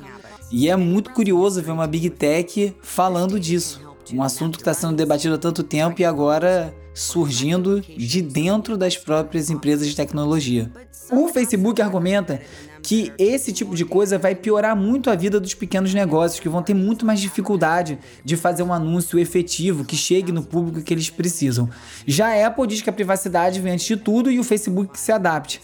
E 0.51 0.69
é 0.69 0.75
muito 0.75 1.11
curioso 1.11 1.63
ver 1.63 1.71
uma 1.71 1.87
Big 1.87 2.11
Tech 2.11 2.75
falando 2.83 3.39
disso. 3.39 3.81
Um 4.13 4.23
assunto 4.23 4.57
que 4.57 4.63
está 4.63 4.75
sendo 4.75 4.97
debatido 4.97 5.37
há 5.37 5.39
tanto 5.39 5.63
tempo 5.63 6.01
e 6.01 6.05
agora 6.05 6.75
surgindo 6.95 7.81
de 7.81 8.21
dentro 8.21 8.77
das 8.77 8.97
próprias 8.97 9.51
empresas 9.51 9.89
de 9.89 9.97
tecnologia. 9.97 10.71
O 11.11 11.29
Facebook 11.29 11.81
argumenta 11.83 12.41
que 12.83 13.13
esse 13.19 13.53
tipo 13.53 13.77
de 13.77 13.85
coisa 13.85 14.19
vai 14.19 14.35
piorar 14.35 14.77
muito 14.77 15.09
a 15.09 15.15
vida 15.15 15.39
dos 15.39 15.55
pequenos 15.55 15.95
negócios, 15.95 16.41
que 16.41 16.49
vão 16.49 16.63
ter 16.63 16.75
muito 16.75 17.07
mais 17.07 17.21
dificuldade 17.21 17.99
de 18.25 18.37
fazer 18.37 18.63
um 18.63 18.73
anúncio 18.73 19.19
efetivo 19.19 19.85
que 19.85 19.97
chegue 19.97 20.33
no 20.33 20.43
público 20.43 20.83
que 20.83 20.93
eles 20.93 21.09
precisam. 21.09 21.69
Já 22.07 22.29
a 22.29 22.47
Apple 22.47 22.67
diz 22.67 22.83
que 22.83 22.91
a 22.91 22.93
privacidade 22.93 23.61
vem 23.61 23.75
antes 23.75 23.87
de 23.87 23.97
tudo 23.97 24.31
e 24.31 24.41
o 24.41 24.45
Facebook 24.45 24.99
se 24.99 25.13
adapte. 25.13 25.61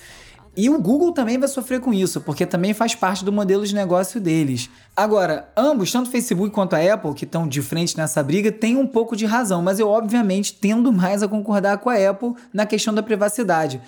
E 0.61 0.69
o 0.69 0.83
Google 0.83 1.13
também 1.13 1.39
vai 1.39 1.49
sofrer 1.49 1.79
com 1.79 1.95
isso, 1.95 2.21
porque 2.21 2.45
também 2.45 2.75
faz 2.75 2.93
parte 2.93 3.25
do 3.25 3.31
modelo 3.31 3.65
de 3.65 3.73
negócio 3.73 4.21
deles. 4.21 4.69
Agora, 4.97 5.49
ambos, 5.57 5.93
tanto 5.93 6.09
o 6.09 6.11
Facebook 6.11 6.53
quanto 6.53 6.75
a 6.75 6.95
Apple, 6.95 7.15
que 7.15 7.25
estão 7.25 7.47
de 7.47 7.63
frente 7.63 7.97
nessa 7.97 8.25
briga, 8.25 8.51
têm 8.51 8.77
um 8.77 8.85
pouco 8.85 9.15
de 9.15 9.25
razão, 9.25 9.63
mas 9.63 9.79
eu, 9.79 9.89
obviamente, 9.89 10.53
tendo 10.55 10.93
mais 10.93 11.23
a 11.23 11.29
concordar 11.29 11.79
com 11.79 11.89
a 11.89 11.95
Apple 11.95 12.35
na 12.53 12.67
questão 12.67 12.93
da 12.93 13.05
privacidade. 13.05 13.81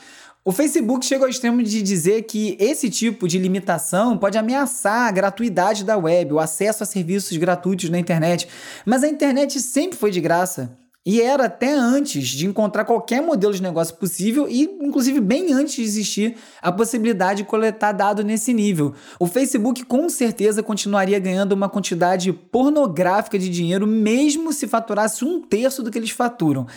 O 0.44 0.52
Facebook 0.52 1.04
chegou 1.04 1.24
ao 1.24 1.30
extremo 1.30 1.60
de 1.60 1.82
dizer 1.82 2.22
que 2.22 2.56
esse 2.60 2.88
tipo 2.88 3.26
de 3.26 3.40
limitação 3.40 4.16
pode 4.16 4.38
ameaçar 4.38 5.08
a 5.08 5.10
gratuidade 5.10 5.82
da 5.82 5.96
web, 5.96 6.34
o 6.34 6.38
acesso 6.38 6.84
a 6.84 6.86
serviços 6.86 7.36
gratuitos 7.36 7.90
na 7.90 7.98
internet. 7.98 8.46
Mas 8.86 9.02
a 9.02 9.08
internet 9.08 9.58
sempre 9.58 9.98
foi 9.98 10.12
de 10.12 10.20
graça. 10.20 10.78
E 11.10 11.20
era 11.20 11.46
até 11.46 11.74
antes 11.74 12.28
de 12.28 12.46
encontrar 12.46 12.84
qualquer 12.84 13.20
modelo 13.20 13.52
de 13.52 13.60
negócio 13.60 13.96
possível 13.96 14.46
e, 14.48 14.62
inclusive, 14.80 15.20
bem 15.20 15.52
antes 15.52 15.74
de 15.74 15.82
existir 15.82 16.36
a 16.62 16.70
possibilidade 16.70 17.42
de 17.42 17.48
coletar 17.48 17.90
dado 17.90 18.22
nesse 18.22 18.54
nível. 18.54 18.94
O 19.18 19.26
Facebook 19.26 19.84
com 19.86 20.08
certeza 20.08 20.62
continuaria 20.62 21.18
ganhando 21.18 21.50
uma 21.50 21.68
quantidade 21.68 22.32
pornográfica 22.32 23.36
de 23.40 23.48
dinheiro, 23.48 23.88
mesmo 23.88 24.52
se 24.52 24.68
faturasse 24.68 25.24
um 25.24 25.42
terço 25.42 25.82
do 25.82 25.90
que 25.90 25.98
eles 25.98 26.10
faturam. 26.10 26.68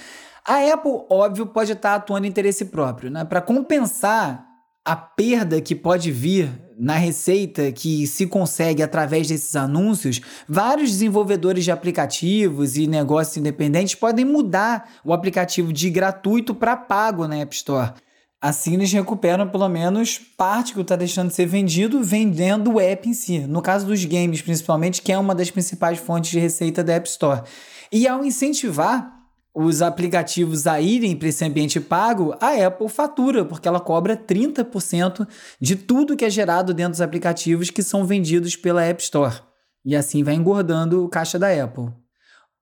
A 0.44 0.74
Apple, 0.74 1.04
óbvio, 1.12 1.46
pode 1.46 1.74
estar 1.74 1.94
atuando 1.94 2.26
em 2.26 2.30
interesse 2.30 2.66
próprio, 2.66 3.12
né? 3.12 3.24
Para 3.24 3.40
compensar 3.40 4.48
a 4.84 4.96
perda 4.96 5.62
que 5.62 5.76
pode 5.76 6.12
vir 6.12 6.50
na 6.78 6.96
receita 6.96 7.72
que 7.72 8.06
se 8.08 8.28
consegue 8.28 8.82
através 8.82 9.28
desses 9.28 9.56
anúncios, 9.56 10.22
vários 10.48 10.92
desenvolvedores 10.92 11.64
de 11.64 11.72
aplicativos 11.72 12.78
e 12.78 12.88
negócios 12.88 13.38
independentes 13.38 13.96
podem 13.96 14.26
mudar 14.26 14.90
o 15.04 15.14
aplicativo 15.14 15.72
de 15.72 15.90
gratuito 15.90 16.54
para 16.56 16.76
pago 16.76 17.28
na 17.28 17.38
App 17.38 17.56
Store. 17.56 17.94
Assim, 18.42 18.74
eles 18.74 18.92
recuperam 18.92 19.48
pelo 19.48 19.70
menos 19.70 20.20
parte 20.20 20.74
que 20.74 20.82
está 20.82 20.98
deixando 20.98 21.30
de 21.30 21.36
ser 21.36 21.46
vendido, 21.46 22.04
vendendo 22.04 22.74
o 22.74 22.80
app 22.80 23.08
em 23.08 23.14
si. 23.14 23.40
No 23.40 23.62
caso 23.62 23.86
dos 23.86 24.04
games, 24.04 24.42
principalmente, 24.42 25.02
que 25.02 25.14
é 25.14 25.18
uma 25.18 25.34
das 25.34 25.50
principais 25.50 25.98
fontes 25.98 26.32
de 26.32 26.40
receita 26.40 26.84
da 26.84 26.96
App 26.96 27.08
Store. 27.08 27.44
E 27.90 28.06
ao 28.06 28.26
incentivar 28.26 29.13
os 29.54 29.82
aplicativos 29.82 30.66
a 30.66 30.82
irem 30.82 31.16
para 31.16 31.28
esse 31.28 31.46
ambiente 31.46 31.80
pago, 31.80 32.36
a 32.42 32.66
Apple 32.66 32.90
fatura, 32.90 33.46
porque 33.46 33.68
ela 33.68 33.80
cobra 33.80 34.18
30% 34.18 35.28
de 35.62 35.76
tudo 35.76 36.16
que 36.16 36.26
é 36.26 36.30
gerado 36.30 36.74
dentro 36.74 36.94
dos 36.94 37.02
aplicativos 37.02 37.70
que 37.70 37.84
são 37.84 38.06
vendidos 38.06 38.56
pela 38.56 38.84
App 38.84 39.02
Store. 39.04 39.42
E 39.86 39.96
assim 39.96 40.24
vai 40.24 40.34
engordando 40.34 41.04
o 41.04 41.10
caixa 41.10 41.38
da 41.38 41.50
Apple. 41.64 41.92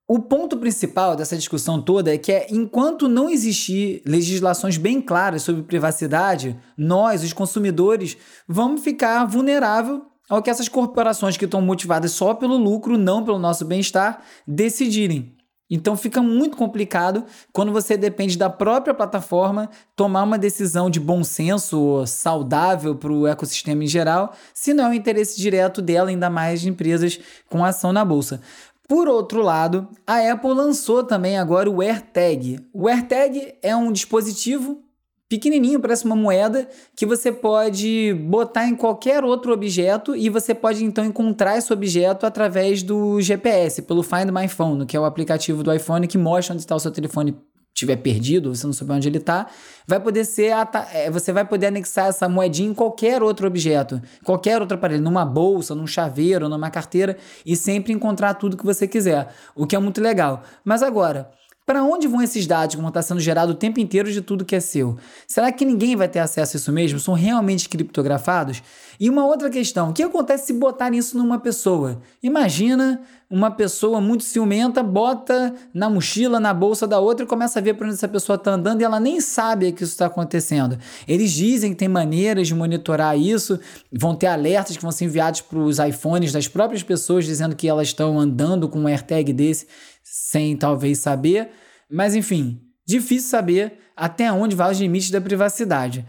O 0.06 0.20
ponto 0.20 0.58
principal 0.58 1.16
dessa 1.16 1.38
discussão 1.38 1.82
toda 1.82 2.14
é 2.14 2.18
que, 2.18 2.34
é, 2.34 2.48
enquanto 2.50 3.08
não 3.08 3.30
existir 3.30 4.02
legislações 4.06 4.76
bem 4.76 5.00
claras 5.00 5.44
sobre 5.44 5.64
privacidade, 5.64 6.60
nós, 6.78 7.24
os 7.24 7.32
consumidores, 7.32 8.18
vamos 8.46 8.82
ficar 8.82 9.24
vulnerável 9.24 10.02
ao 10.30 10.42
que 10.42 10.50
essas 10.50 10.68
corporações 10.68 11.38
que 11.38 11.46
estão 11.46 11.62
motivadas 11.62 12.12
só 12.12 12.34
pelo 12.34 12.58
lucro, 12.58 12.98
não 12.98 13.24
pelo 13.24 13.40
nosso 13.40 13.64
bem-estar, 13.64 14.22
decidirem. 14.46 15.38
Então 15.72 15.96
fica 15.96 16.22
muito 16.22 16.58
complicado 16.58 17.24
quando 17.54 17.72
você 17.72 17.96
depende 17.96 18.38
da 18.38 18.50
própria 18.50 18.94
plataforma 18.94 19.70
tomar 19.96 20.24
uma 20.24 20.38
decisão 20.38 20.90
de 20.90 21.00
bom 21.00 21.24
senso, 21.24 22.06
saudável 22.06 22.94
para 22.94 23.13
o 23.13 23.25
ecossistema 23.25 23.86
em 23.86 23.88
geral, 23.88 24.34
se 24.54 24.74
não 24.74 24.88
é 24.88 24.90
o 24.90 24.94
interesse 24.94 25.40
direto 25.40 25.82
dela, 25.82 26.10
ainda 26.10 26.30
mais 26.30 26.60
de 26.60 26.70
empresas 26.70 27.18
com 27.50 27.63
ação 27.63 27.94
na 27.94 28.04
bolsa. 28.04 28.42
Por 28.86 29.08
outro 29.08 29.42
lado, 29.42 29.88
a 30.06 30.18
Apple 30.30 30.54
lançou 30.54 31.01
também 31.01 31.38
agora 31.38 31.70
o 31.70 31.82
AirTag. 31.82 32.60
O 32.74 32.90
AirTag 32.90 33.54
é 33.62 33.74
um 33.74 33.90
dispositivo 33.90 34.84
pequenininho, 35.32 35.80
parece 35.80 36.04
uma 36.04 36.16
moeda, 36.16 36.68
que 36.94 37.06
você 37.06 37.32
pode 37.32 38.14
botar 38.28 38.68
em 38.68 38.76
qualquer 38.76 39.24
outro 39.24 39.54
objeto 39.54 40.14
e 40.14 40.28
você 40.28 40.54
pode 40.54 40.84
então 40.84 41.06
encontrar 41.06 41.58
esse 41.58 41.72
objeto 41.72 42.26
através 42.26 42.84
do 42.84 43.22
GPS, 43.22 43.84
pelo 43.84 44.04
Find 44.04 44.30
My 44.30 44.50
Phone, 44.50 44.86
que 44.86 44.98
é 44.98 45.00
o 45.00 45.06
aplicativo 45.06 45.64
do 45.64 45.74
iPhone 45.74 46.06
que 46.06 46.18
mostra 46.18 46.54
onde 46.54 46.64
está 46.64 46.76
o 46.76 46.80
seu 46.82 46.92
telefone 46.92 47.34
tiver 47.74 47.96
perdido, 47.96 48.54
você 48.54 48.68
não 48.68 48.74
souber 48.74 48.98
onde 48.98 49.08
ele 49.08 49.20
está, 49.20 49.48
vai 49.88 50.02
poder 50.02 50.26
ser 50.26 50.52
é, 50.94 51.10
você 51.10 51.32
vai 51.32 51.46
poder 51.46 51.68
anexar 51.68 52.08
essa 52.08 52.28
moedinha 52.28 52.70
em 52.70 52.74
qualquer 52.74 53.24
outro 53.24 53.48
objeto, 53.48 54.02
qualquer 54.26 54.60
outro 54.60 54.76
aparelho, 54.76 55.02
numa 55.02 55.24
bolsa, 55.24 55.74
num 55.74 55.88
chaveiro, 55.88 56.50
numa 56.50 56.70
carteira 56.70 57.16
e 57.46 57.56
sempre 57.56 57.94
encontrar 57.94 58.34
tudo 58.34 58.58
que 58.58 58.66
você 58.66 58.86
quiser, 58.86 59.34
o 59.56 59.66
que 59.66 59.78
é 59.78 59.80
muito 59.80 60.02
legal. 60.02 60.44
Mas 60.66 60.84
agora, 60.84 61.32
para 61.72 61.86
onde 61.86 62.06
vão 62.06 62.22
esses 62.22 62.46
dados 62.46 62.75
que 62.75 62.82
vão 62.82 62.90
estar 62.90 63.01
sendo 63.01 63.22
gerados 63.22 63.56
o 63.56 63.58
tempo 63.58 63.80
inteiro 63.80 64.12
de 64.12 64.22
tudo 64.22 64.44
que 64.44 64.58
é 64.58 64.60
seu? 64.60 64.98
Será 65.25 65.54
que 65.54 65.63
ninguém 65.63 65.96
vai 65.96 66.10
ter 66.10 66.20
acesso 66.20 66.58
a 66.58 66.60
isso 66.60 66.70
mesmo? 66.70 67.00
São 67.00 67.13
realmente 67.13 67.70
criptografados? 67.70 68.62
E 69.00 69.10
uma 69.10 69.25
outra 69.25 69.50
questão: 69.50 69.90
o 69.90 69.94
que 69.94 70.04
acontece 70.04 70.48
se 70.48 70.54
botarem 70.54 71.00
isso 71.00 71.18
numa 71.18 71.40
pessoa? 71.40 72.01
Imagina 72.22 73.00
uma 73.30 73.50
pessoa 73.50 74.01
muito 74.01 74.25
ciumenta 74.25 74.84
bota 74.84 75.56
na 75.74 75.90
mochila, 75.90 76.38
na 76.38 76.54
bolsa 76.54 76.86
da 76.86 77.00
outra 77.00 77.24
e 77.24 77.28
começa 77.28 77.60
a 77.60 77.62
ver 77.62 77.75
para 77.75 77.88
onde 77.88 77.96
essa 77.96 78.08
pessoa 78.10 78.36
está 78.36 78.51
andando 78.51 78.82
e 78.82 78.84
ela 78.84 79.00
nem 79.00 79.22
sabe 79.22 79.72
que 79.72 79.84
isso 79.84 79.94
está 79.94 80.08
acontecendo. 80.08 80.78
Eles 81.08 81.32
dizem 81.32 81.72
que 81.72 81.78
tem 81.78 81.88
maneiras 81.88 82.50
de 82.50 82.54
monitorar 82.54 83.18
isso, 83.18 83.58
vão 83.90 84.13
ter 84.13 84.28
alertas 84.28 84.75
que 84.75 84.84
vão 84.84 84.92
ser 84.92 85.06
enviados 85.06 85.40
para 85.40 85.60
os 85.60 85.80
iPhones 85.80 86.34
das 86.34 86.50
próprias 86.50 86.84
pessoas 86.84 87.24
dizendo 87.24 87.56
que 87.56 87.70
elas 87.70 87.88
estão 87.88 88.20
andando 88.20 88.68
com 88.68 88.82
um 88.82 88.88
AirTag 88.88 89.32
desse 89.32 89.66
sem 90.03 90.55
talvez 90.55 91.00
saber. 91.00 91.50
Mas 91.89 92.15
enfim, 92.15 92.62
difícil 92.86 93.29
saber 93.29 93.77
até 93.96 94.31
onde 94.31 94.55
vai 94.55 94.72
os 94.72 94.79
limites 94.79 95.12
da 95.12 95.22
privacidade. 95.22 96.05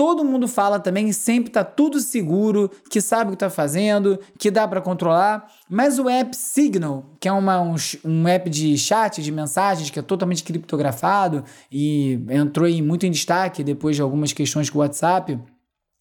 Todo 0.00 0.24
mundo 0.24 0.48
fala 0.48 0.80
também, 0.80 1.12
sempre 1.12 1.50
tá 1.50 1.62
tudo 1.62 2.00
seguro, 2.00 2.70
que 2.88 3.02
sabe 3.02 3.28
o 3.28 3.32
que 3.32 3.38
tá 3.38 3.50
fazendo, 3.50 4.18
que 4.38 4.50
dá 4.50 4.66
para 4.66 4.80
controlar, 4.80 5.46
mas 5.68 5.98
o 5.98 6.08
app 6.08 6.34
Signal, 6.34 7.04
que 7.20 7.28
é 7.28 7.32
uma, 7.32 7.60
um, 7.60 7.74
um, 8.02 8.26
app 8.26 8.48
de 8.48 8.78
chat, 8.78 9.22
de 9.22 9.30
mensagens, 9.30 9.90
que 9.90 9.98
é 9.98 10.02
totalmente 10.02 10.42
criptografado 10.42 11.44
e 11.70 12.18
entrou 12.30 12.66
em, 12.66 12.80
muito 12.80 13.04
em 13.04 13.10
destaque 13.10 13.62
depois 13.62 13.94
de 13.94 14.00
algumas 14.00 14.32
questões 14.32 14.70
com 14.70 14.78
o 14.78 14.80
WhatsApp, 14.80 15.38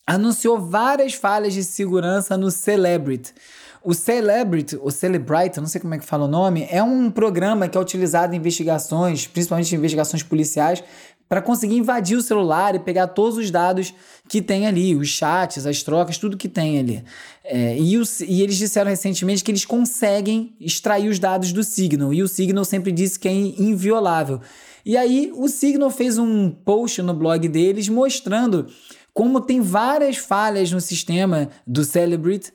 anunciou 0.07 0.57
várias 0.57 1.13
falhas 1.13 1.53
de 1.53 1.63
segurança 1.65 2.37
no 2.37 2.49
Celebrity. 2.49 3.33
O 3.81 3.93
Celebrity, 3.93 4.77
o 4.81 4.91
Celebrite, 4.91 5.59
não 5.59 5.67
sei 5.67 5.79
como 5.79 5.93
é 5.93 5.97
que 5.97 6.05
fala 6.05 6.25
o 6.25 6.27
nome, 6.27 6.67
é 6.69 6.83
um 6.83 7.09
programa 7.09 7.67
que 7.67 7.77
é 7.77 7.81
utilizado 7.81 8.33
em 8.33 8.37
investigações, 8.37 9.25
principalmente 9.25 9.73
em 9.73 9.77
investigações 9.77 10.21
policiais, 10.21 10.83
para 11.29 11.41
conseguir 11.41 11.77
invadir 11.77 12.17
o 12.17 12.21
celular 12.21 12.73
e 12.73 12.79
pegar 12.79 13.07
todos 13.07 13.37
os 13.37 13.51
dados 13.51 13.93
que 14.27 14.41
tem 14.41 14.65
ali, 14.65 14.95
os 14.95 15.07
chats, 15.07 15.65
as 15.65 15.83
trocas, 15.83 16.17
tudo 16.17 16.35
que 16.35 16.49
tem 16.49 16.79
ali. 16.79 17.03
É, 17.43 17.77
e, 17.77 17.93
e 18.27 18.41
eles 18.41 18.57
disseram 18.57 18.89
recentemente 18.89 19.43
que 19.43 19.51
eles 19.51 19.63
conseguem 19.63 20.55
extrair 20.59 21.07
os 21.07 21.19
dados 21.19 21.53
do 21.53 21.63
Signal, 21.63 22.13
e 22.13 22.23
o 22.23 22.27
Signal 22.27 22.65
sempre 22.65 22.91
disse 22.91 23.19
que 23.19 23.27
é 23.27 23.31
inviolável. 23.31 24.41
E 24.83 24.97
aí 24.97 25.31
o 25.35 25.47
Signal 25.47 25.91
fez 25.91 26.17
um 26.17 26.49
post 26.49 27.01
no 27.01 27.13
blog 27.13 27.47
deles 27.47 27.87
mostrando 27.87 28.67
como 29.13 29.39
tem 29.39 29.61
várias 29.61 30.17
falhas 30.17 30.71
no 30.71 30.81
sistema 30.81 31.49
do 31.65 31.83
Celebrity 31.83 32.51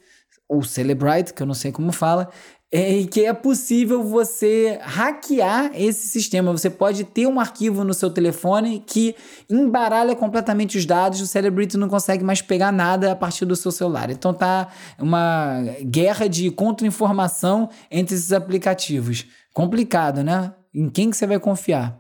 ou 0.55 0.63
Celebrite, 0.63 1.35
que 1.35 1.43
eu 1.43 1.47
não 1.47 1.55
sei 1.55 1.73
como 1.73 1.93
fala, 1.93 2.31
é 2.77 3.05
que 3.05 3.25
é 3.25 3.33
possível 3.33 4.03
você 4.03 4.81
hackear 4.83 5.71
esse 5.75 6.09
sistema. 6.09 6.51
Você 6.51 6.69
pode 6.69 7.05
ter 7.05 7.25
um 7.27 7.39
arquivo 7.39 7.85
no 7.85 7.95
seu 7.95 8.11
telefone 8.11 8.83
que 8.85 9.15
embaralha 9.49 10.17
completamente 10.17 10.77
os 10.77 10.85
dados, 10.85 11.21
o 11.21 11.27
Celebrity 11.27 11.77
não 11.77 11.89
consegue 11.89 12.25
mais 12.25 12.43
pegar 12.43 12.73
nada 12.73 13.13
a 13.13 13.17
partir 13.17 13.45
do 13.45 13.55
seu 13.55 13.71
celular. 13.71 14.11
Então 14.11 14.35
tá 14.35 14.69
uma 14.99 15.63
guerra 15.85 16.29
de 16.29 16.51
contra-informação 16.51 17.69
entre 17.89 18.17
esses 18.17 18.33
aplicativos. 18.33 19.25
Complicado, 19.53 20.25
né? 20.25 20.53
Em 20.75 20.89
quem 20.89 21.11
que 21.11 21.17
você 21.17 21.29
vai 21.29 21.39
confiar? 21.39 21.97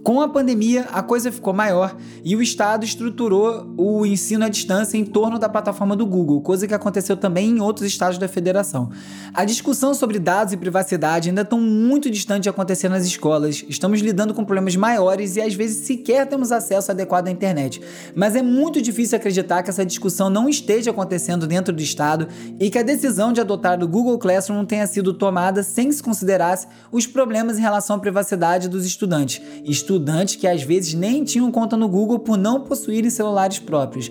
Com 0.08 0.22
a 0.22 0.28
pandemia, 0.30 0.86
a 0.90 1.02
coisa 1.02 1.30
ficou 1.30 1.52
maior 1.52 1.94
e 2.24 2.34
o 2.34 2.40
Estado 2.40 2.82
estruturou 2.82 3.70
o 3.76 4.06
ensino 4.06 4.42
à 4.42 4.48
distância 4.48 4.96
em 4.96 5.04
torno 5.04 5.38
da 5.38 5.50
plataforma 5.50 5.94
do 5.94 6.06
Google, 6.06 6.40
coisa 6.40 6.66
que 6.66 6.72
aconteceu 6.72 7.14
também 7.14 7.50
em 7.50 7.60
outros 7.60 7.86
estados 7.86 8.16
da 8.16 8.26
federação. 8.26 8.88
A 9.34 9.44
discussão 9.44 9.92
sobre 9.92 10.18
dados 10.18 10.54
e 10.54 10.56
privacidade 10.56 11.28
ainda 11.28 11.42
estão 11.42 11.60
muito 11.60 12.10
distante 12.10 12.44
de 12.44 12.48
acontecer 12.48 12.88
nas 12.88 13.04
escolas. 13.04 13.62
Estamos 13.68 14.00
lidando 14.00 14.32
com 14.32 14.46
problemas 14.46 14.74
maiores 14.76 15.36
e 15.36 15.42
às 15.42 15.52
vezes 15.52 15.86
sequer 15.86 16.26
temos 16.26 16.52
acesso 16.52 16.90
adequado 16.90 17.28
à 17.28 17.30
internet. 17.30 17.78
Mas 18.14 18.34
é 18.34 18.40
muito 18.40 18.80
difícil 18.80 19.14
acreditar 19.18 19.62
que 19.62 19.68
essa 19.68 19.84
discussão 19.84 20.30
não 20.30 20.48
esteja 20.48 20.90
acontecendo 20.90 21.46
dentro 21.46 21.70
do 21.70 21.82
Estado 21.82 22.28
e 22.58 22.70
que 22.70 22.78
a 22.78 22.82
decisão 22.82 23.30
de 23.30 23.42
adotar 23.42 23.84
o 23.84 23.86
Google 23.86 24.18
Classroom 24.18 24.64
tenha 24.64 24.86
sido 24.86 25.12
tomada 25.12 25.62
sem 25.62 25.92
se 25.92 26.02
considerasse 26.02 26.66
os 26.90 27.06
problemas 27.06 27.58
em 27.58 27.60
relação 27.60 27.96
à 27.96 27.98
privacidade 27.98 28.70
dos 28.70 28.86
estudantes. 28.86 29.42
Estudantes 29.68 30.36
que 30.36 30.46
às 30.46 30.62
vezes 30.62 30.94
nem 30.94 31.22
tinham 31.22 31.50
conta 31.50 31.76
no 31.76 31.88
Google 31.88 32.18
por 32.18 32.38
não 32.38 32.60
possuírem 32.60 33.10
celulares 33.10 33.58
próprios. 33.58 34.10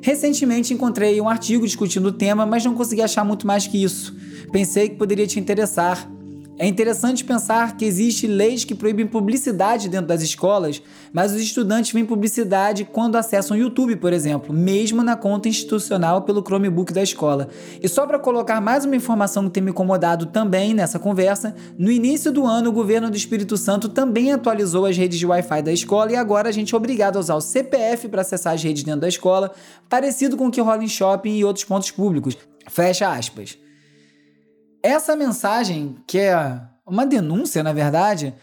Recentemente 0.00 0.72
encontrei 0.72 1.20
um 1.20 1.28
artigo 1.28 1.66
discutindo 1.66 2.06
o 2.06 2.12
tema, 2.12 2.46
mas 2.46 2.64
não 2.64 2.74
consegui 2.74 3.02
achar 3.02 3.24
muito 3.24 3.46
mais 3.46 3.66
que 3.66 3.82
isso. 3.82 4.14
Pensei 4.52 4.88
que 4.88 4.96
poderia 4.96 5.26
te 5.26 5.40
interessar. 5.40 6.10
É 6.60 6.66
interessante 6.66 7.24
pensar 7.24 7.76
que 7.76 7.84
existem 7.84 8.28
leis 8.28 8.64
que 8.64 8.74
proíbem 8.74 9.06
publicidade 9.06 9.88
dentro 9.88 10.08
das 10.08 10.22
escolas, 10.22 10.82
mas 11.12 11.32
os 11.32 11.40
estudantes 11.40 11.92
veem 11.92 12.04
publicidade 12.04 12.84
quando 12.84 13.14
acessam 13.14 13.56
o 13.56 13.60
YouTube, 13.60 13.94
por 13.94 14.12
exemplo, 14.12 14.52
mesmo 14.52 15.04
na 15.04 15.14
conta 15.14 15.48
institucional 15.48 16.22
pelo 16.22 16.42
Chromebook 16.42 16.92
da 16.92 17.00
escola. 17.00 17.48
E 17.80 17.88
só 17.88 18.08
para 18.08 18.18
colocar 18.18 18.60
mais 18.60 18.84
uma 18.84 18.96
informação 18.96 19.44
que 19.44 19.50
tem 19.50 19.62
me 19.62 19.70
incomodado 19.70 20.26
também 20.26 20.74
nessa 20.74 20.98
conversa, 20.98 21.54
no 21.78 21.92
início 21.92 22.32
do 22.32 22.44
ano 22.44 22.70
o 22.70 22.72
governo 22.72 23.08
do 23.08 23.16
Espírito 23.16 23.56
Santo 23.56 23.88
também 23.88 24.32
atualizou 24.32 24.84
as 24.84 24.96
redes 24.96 25.20
de 25.20 25.26
Wi-Fi 25.26 25.62
da 25.62 25.72
escola 25.72 26.10
e 26.10 26.16
agora 26.16 26.48
a 26.48 26.52
gente 26.52 26.74
é 26.74 26.76
obrigado 26.76 27.18
a 27.18 27.20
usar 27.20 27.36
o 27.36 27.40
CPF 27.40 28.08
para 28.08 28.22
acessar 28.22 28.54
as 28.54 28.62
redes 28.64 28.82
dentro 28.82 29.02
da 29.02 29.08
escola, 29.08 29.52
parecido 29.88 30.36
com 30.36 30.48
o 30.48 30.50
que 30.50 30.60
rola 30.60 30.82
em 30.82 30.88
shopping 30.88 31.36
e 31.36 31.44
outros 31.44 31.64
pontos 31.64 31.92
públicos. 31.92 32.36
Fecha 32.68 33.08
aspas. 33.08 33.67
Essa 34.82 35.16
mensagem, 35.16 35.96
que 36.06 36.18
é 36.18 36.60
uma 36.86 37.04
denúncia, 37.04 37.62
na 37.62 37.72
verdade, 37.72 38.34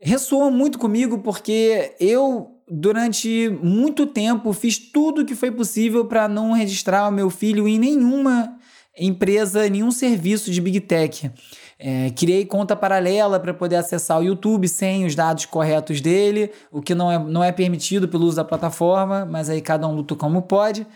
ressoa 0.00 0.50
muito 0.50 0.78
comigo 0.78 1.18
porque 1.18 1.94
eu, 2.00 2.60
durante 2.68 3.48
muito 3.62 4.06
tempo, 4.06 4.52
fiz 4.52 4.78
tudo 4.78 5.22
o 5.22 5.24
que 5.24 5.34
foi 5.34 5.50
possível 5.50 6.04
para 6.04 6.28
não 6.28 6.52
registrar 6.52 7.08
o 7.08 7.12
meu 7.12 7.30
filho 7.30 7.68
em 7.68 7.78
nenhuma 7.78 8.56
empresa, 8.98 9.68
nenhum 9.68 9.90
serviço 9.90 10.50
de 10.50 10.60
Big 10.60 10.80
Tech. 10.80 11.30
É, 11.78 12.10
criei 12.10 12.46
conta 12.46 12.74
paralela 12.74 13.38
para 13.38 13.52
poder 13.52 13.76
acessar 13.76 14.18
o 14.18 14.24
YouTube 14.24 14.66
sem 14.66 15.04
os 15.04 15.14
dados 15.14 15.44
corretos 15.44 16.00
dele, 16.00 16.50
o 16.72 16.80
que 16.80 16.94
não 16.94 17.12
é, 17.12 17.18
não 17.18 17.44
é 17.44 17.52
permitido 17.52 18.08
pelo 18.08 18.24
uso 18.24 18.36
da 18.36 18.44
plataforma, 18.44 19.26
mas 19.26 19.50
aí 19.50 19.60
cada 19.60 19.86
um 19.86 19.94
luta 19.94 20.14
como 20.14 20.40
pode. 20.42 20.86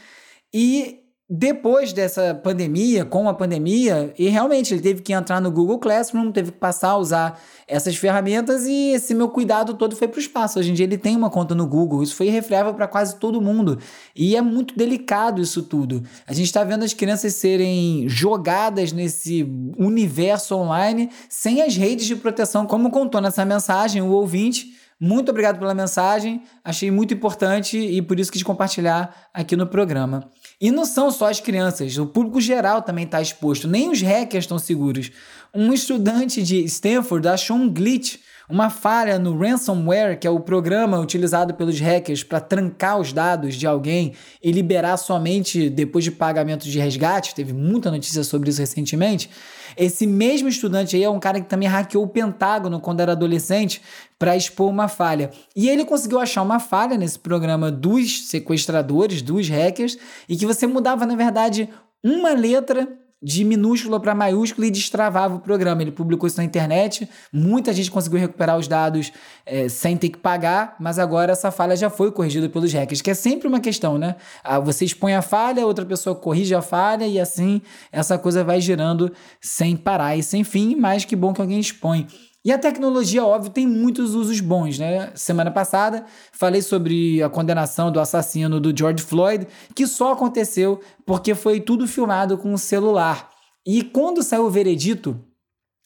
E 0.52 1.00
depois 1.32 1.92
dessa 1.92 2.34
pandemia, 2.34 3.04
com 3.04 3.28
a 3.28 3.34
pandemia, 3.34 4.12
e 4.18 4.28
realmente 4.28 4.75
ele 4.75 4.80
teve 4.82 5.00
que 5.00 5.12
entrar 5.12 5.40
no 5.40 5.49
Google 5.49 5.78
Classroom, 5.78 6.32
teve 6.32 6.50
que 6.50 6.58
passar 6.58 6.88
a 6.88 6.96
usar 6.96 7.40
essas 7.68 7.94
ferramentas 7.94 8.66
e 8.66 8.94
esse 8.94 9.14
meu 9.14 9.28
cuidado 9.28 9.75
todo 9.75 9.94
foi 9.94 10.08
para 10.08 10.18
o 10.18 10.20
espaço. 10.20 10.58
Hoje 10.58 10.72
em 10.72 10.75
dia 10.75 10.84
ele 10.84 10.99
tem 10.99 11.14
uma 11.14 11.30
conta 11.30 11.54
no 11.54 11.68
Google, 11.68 12.02
isso 12.02 12.16
foi 12.16 12.26
irrefreável 12.26 12.75
para 12.75 12.88
quase 12.88 13.14
todo 13.14 13.40
mundo. 13.40 13.78
E 14.16 14.34
é 14.34 14.42
muito 14.42 14.76
delicado 14.76 15.40
isso 15.40 15.62
tudo. 15.62 16.02
A 16.26 16.32
gente 16.32 16.46
está 16.46 16.64
vendo 16.64 16.84
as 16.84 16.94
crianças 16.94 17.32
serem 17.37 18.08
jogadas 18.08 18.92
nesse 18.92 19.46
universo 19.78 20.56
online 20.56 21.10
sem 21.28 21.62
as 21.62 21.76
redes 21.76 22.06
de 22.06 22.16
proteção, 22.16 22.66
como 22.66 22.90
contou 22.90 23.20
nessa 23.20 23.44
mensagem 23.44 24.02
o 24.02 24.10
ouvinte. 24.10 24.75
Muito 24.99 25.30
obrigado 25.30 25.60
pela 25.60 25.75
mensagem, 25.75 26.42
achei 26.64 26.90
muito 26.90 27.14
importante 27.14 27.78
e 27.78 28.02
por 28.02 28.18
isso 28.18 28.32
quis 28.32 28.42
compartilhar 28.42 29.30
aqui 29.32 29.54
no 29.54 29.66
programa. 29.66 30.28
E 30.61 30.71
não 30.71 30.85
são 30.85 31.11
só 31.11 31.31
as 31.31 31.40
crianças, 31.40 31.97
o 31.97 32.07
público 32.07 32.38
geral 32.38 32.83
também 32.83 33.05
está 33.05 33.23
exposto, 33.23 33.67
nem 33.67 33.88
os 33.88 34.02
hackers 34.02 34.45
estão 34.45 34.59
seguros. 34.59 35.11
Um 35.55 35.73
estudante 35.73 36.43
de 36.43 36.62
Stanford 36.64 37.26
achou 37.29 37.57
um 37.57 37.67
glitch, 37.67 38.19
uma 38.47 38.69
falha 38.69 39.19
no 39.19 39.38
ransomware, 39.38 40.19
que 40.19 40.26
é 40.26 40.31
o 40.31 40.40
programa 40.40 41.00
utilizado 41.00 41.55
pelos 41.55 41.81
hackers 41.81 42.23
para 42.23 42.40
trancar 42.40 43.00
os 43.00 43.11
dados 43.11 43.55
de 43.55 43.67
alguém 43.67 44.12
e 44.42 44.53
liberar 44.53 44.99
somente 44.99 45.70
depois 45.70 46.05
de 46.05 46.11
pagamento 46.11 46.68
de 46.68 46.79
resgate. 46.79 47.35
Teve 47.35 47.55
muita 47.55 47.90
notícia 47.90 48.23
sobre 48.23 48.51
isso 48.51 48.61
recentemente. 48.61 49.31
Esse 49.76 50.06
mesmo 50.06 50.48
estudante 50.48 50.96
aí 50.96 51.04
é 51.04 51.11
um 51.11 51.20
cara 51.20 51.40
que 51.40 51.48
também 51.48 51.68
hackeou 51.68 52.04
o 52.04 52.09
Pentágono 52.09 52.80
quando 52.80 53.00
era 53.00 53.12
adolescente 53.12 53.80
para 54.18 54.37
expor 54.37 54.68
uma 54.68 54.88
falha. 54.88 55.30
E 55.56 55.68
ele 55.68 55.85
conseguiu 55.85 56.18
achar 56.18 56.42
uma 56.42 56.61
falha 56.61 56.96
nesse 56.96 57.18
programa 57.18 57.70
dos 57.70 58.28
sequestradores, 58.28 59.22
dos 59.22 59.48
hackers, 59.48 59.96
e 60.28 60.37
que 60.37 60.46
você 60.46 60.66
mudava, 60.66 61.06
na 61.06 61.16
verdade, 61.16 61.68
uma 62.02 62.33
letra 62.33 62.99
de 63.22 63.44
minúscula 63.44 64.00
para 64.00 64.14
maiúscula 64.14 64.66
e 64.66 64.70
destravava 64.70 65.35
o 65.35 65.40
programa. 65.40 65.83
Ele 65.83 65.92
publicou 65.92 66.26
isso 66.26 66.38
na 66.38 66.44
internet, 66.44 67.09
muita 67.33 67.72
gente 67.72 67.90
conseguiu 67.90 68.18
recuperar 68.18 68.56
os 68.56 68.66
dados 68.66 69.12
é, 69.44 69.68
sem 69.68 69.96
ter 69.96 70.09
que 70.09 70.18
pagar, 70.18 70.76
mas 70.80 70.98
agora 70.98 71.33
essa 71.33 71.50
falha 71.50 71.76
já 71.76 71.90
foi 71.90 72.11
corrigida 72.11 72.48
pelos 72.48 72.72
hackers, 72.72 73.02
que 73.02 73.11
é 73.11 73.14
sempre 73.14 73.46
uma 73.46 73.61
questão, 73.61 73.98
né? 73.98 74.16
Ah, 74.42 74.59
você 74.59 74.85
expõe 74.85 75.14
a 75.14 75.22
falha, 75.22 75.66
outra 75.66 75.85
pessoa 75.85 76.14
corrige 76.16 76.54
a 76.54 76.62
falha 76.62 77.06
e 77.06 77.20
assim 77.20 77.61
essa 77.92 78.16
coisa 78.18 78.42
vai 78.42 78.61
girando 78.61 79.12
sem 79.40 79.76
parar 79.76 80.16
e 80.16 80.22
sem 80.22 80.44
fim, 80.44 80.74
mas 80.74 81.04
que 81.04 81.14
bom 81.14 81.33
que 81.33 81.40
alguém 81.40 81.61
expõe. 81.61 82.06
E 82.42 82.50
a 82.50 82.59
tecnologia, 82.59 83.22
óbvio, 83.22 83.50
tem 83.50 83.66
muitos 83.66 84.14
usos 84.14 84.40
bons, 84.40 84.79
né? 84.79 85.12
Semana 85.14 85.50
passada 85.50 86.07
falei 86.33 86.62
sobre 86.62 87.22
a 87.22 87.29
condenação 87.29 87.92
do 87.92 88.00
assassino 88.00 88.59
do 88.59 88.76
George 88.76 89.03
Floyd, 89.03 89.46
que 89.74 89.87
só 89.87 90.12
aconteceu 90.12 90.81
porque 91.05 91.35
foi 91.35 91.61
tudo 91.61 91.87
filmado 91.87 92.38
com 92.38 92.55
o 92.55 92.59
celular. 92.59 93.29
E 93.66 93.83
quando 93.83 94.22
saiu 94.22 94.46
o 94.46 94.50
veredito 94.50 95.20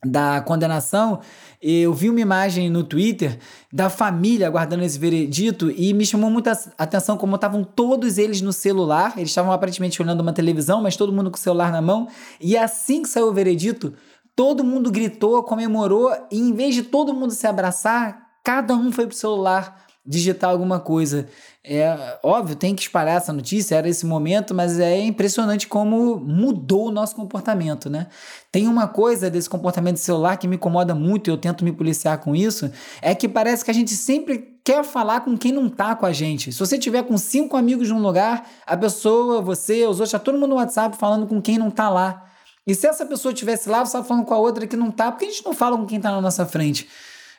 da 0.07 0.41
condenação, 0.43 1.21
eu 1.61 1.93
vi 1.93 2.11
uma 2.11 2.21
imagem 2.21 2.69
no 2.69 2.85
Twitter 2.85 3.39
da 3.73 3.89
família 3.89 4.47
aguardando 4.47 4.85
esse 4.85 4.99
veredito 4.99 5.71
e 5.71 5.93
me 5.95 6.05
chamou 6.05 6.31
muita 6.31 6.53
atenção 6.77 7.17
como 7.17 7.35
estavam 7.35 7.65
todos 7.65 8.19
eles 8.19 8.41
no 8.41 8.53
celular. 8.53 9.15
Eles 9.17 9.31
estavam 9.31 9.51
aparentemente 9.51 10.01
olhando 10.01 10.21
uma 10.21 10.33
televisão, 10.33 10.83
mas 10.83 10.97
todo 10.97 11.13
mundo 11.13 11.31
com 11.31 11.37
o 11.37 11.41
celular 11.41 11.73
na 11.73 11.81
mão. 11.81 12.07
E 12.41 12.57
assim 12.57 13.03
que 13.03 13.09
saiu 13.09 13.29
o 13.29 13.33
veredito, 13.33 13.95
Todo 14.37 14.65
mundo 14.65 14.91
gritou, 14.91 15.43
comemorou, 15.43 16.13
e 16.31 16.39
em 16.39 16.53
vez 16.53 16.75
de 16.75 16.83
todo 16.83 17.15
mundo 17.15 17.33
se 17.33 17.47
abraçar, 17.47 18.31
cada 18.43 18.75
um 18.75 18.91
foi 18.91 19.07
pro 19.07 19.17
celular 19.17 19.85
digitar 20.07 20.51
alguma 20.51 20.79
coisa. 20.79 21.27
É 21.67 22.19
óbvio, 22.23 22.55
tem 22.55 22.75
que 22.75 22.83
espalhar 22.83 23.17
essa 23.17 23.33
notícia, 23.33 23.75
era 23.75 23.89
esse 23.89 24.05
momento, 24.05 24.55
mas 24.55 24.79
é 24.79 25.01
impressionante 25.01 25.67
como 25.67 26.17
mudou 26.17 26.89
o 26.89 26.91
nosso 26.91 27.17
comportamento, 27.17 27.89
né? 27.89 28.09
Tem 28.53 28.69
uma 28.69 28.87
coisa 28.87 29.31
desse 29.31 29.49
comportamento 29.49 29.97
celular 29.97 30.37
que 30.37 30.47
me 30.47 30.57
incomoda 30.57 30.95
muito 30.95 31.29
e 31.29 31.31
eu 31.31 31.39
tento 31.39 31.65
me 31.65 31.73
policiar 31.73 32.19
com 32.19 32.37
isso, 32.37 32.71
é 33.01 33.15
que 33.15 33.27
parece 33.27 33.65
que 33.65 33.71
a 33.71 33.75
gente 33.75 33.93
sempre 33.93 34.59
quer 34.63 34.85
falar 34.85 35.21
com 35.21 35.39
quem 35.39 35.53
não 35.53 35.71
tá 35.71 35.97
com 35.97 36.05
a 36.05 36.13
gente. 36.13 36.53
Se 36.53 36.59
você 36.59 36.79
tiver 36.79 37.03
com 37.05 37.17
cinco 37.17 37.57
amigos 37.57 37.89
num 37.89 38.03
lugar, 38.03 38.47
a 38.67 38.77
pessoa, 38.77 39.41
você, 39.41 39.87
os 39.87 40.01
outros, 40.01 40.11
tá 40.11 40.19
todo 40.19 40.35
mundo 40.35 40.49
no 40.49 40.57
WhatsApp 40.57 40.99
falando 40.99 41.27
com 41.27 41.41
quem 41.41 41.57
não 41.57 41.71
tá 41.71 41.89
lá. 41.89 42.25
E 42.67 42.75
se 42.75 42.87
essa 42.87 43.05
pessoa 43.05 43.33
estivesse 43.33 43.69
lá, 43.69 43.85
você 43.85 43.97
está 43.97 44.03
falando 44.03 44.25
com 44.25 44.35
a 44.35 44.39
outra 44.39 44.67
que 44.67 44.77
não 44.77 44.89
está, 44.89 45.13
por 45.13 45.19
que 45.19 45.27
a 45.27 45.31
gente 45.31 45.45
não 45.45 45.53
fala 45.53 45.77
com 45.77 45.85
quem 45.85 45.99
está 45.99 46.11
na 46.11 46.21
nossa 46.21 46.47
frente? 46.47 46.89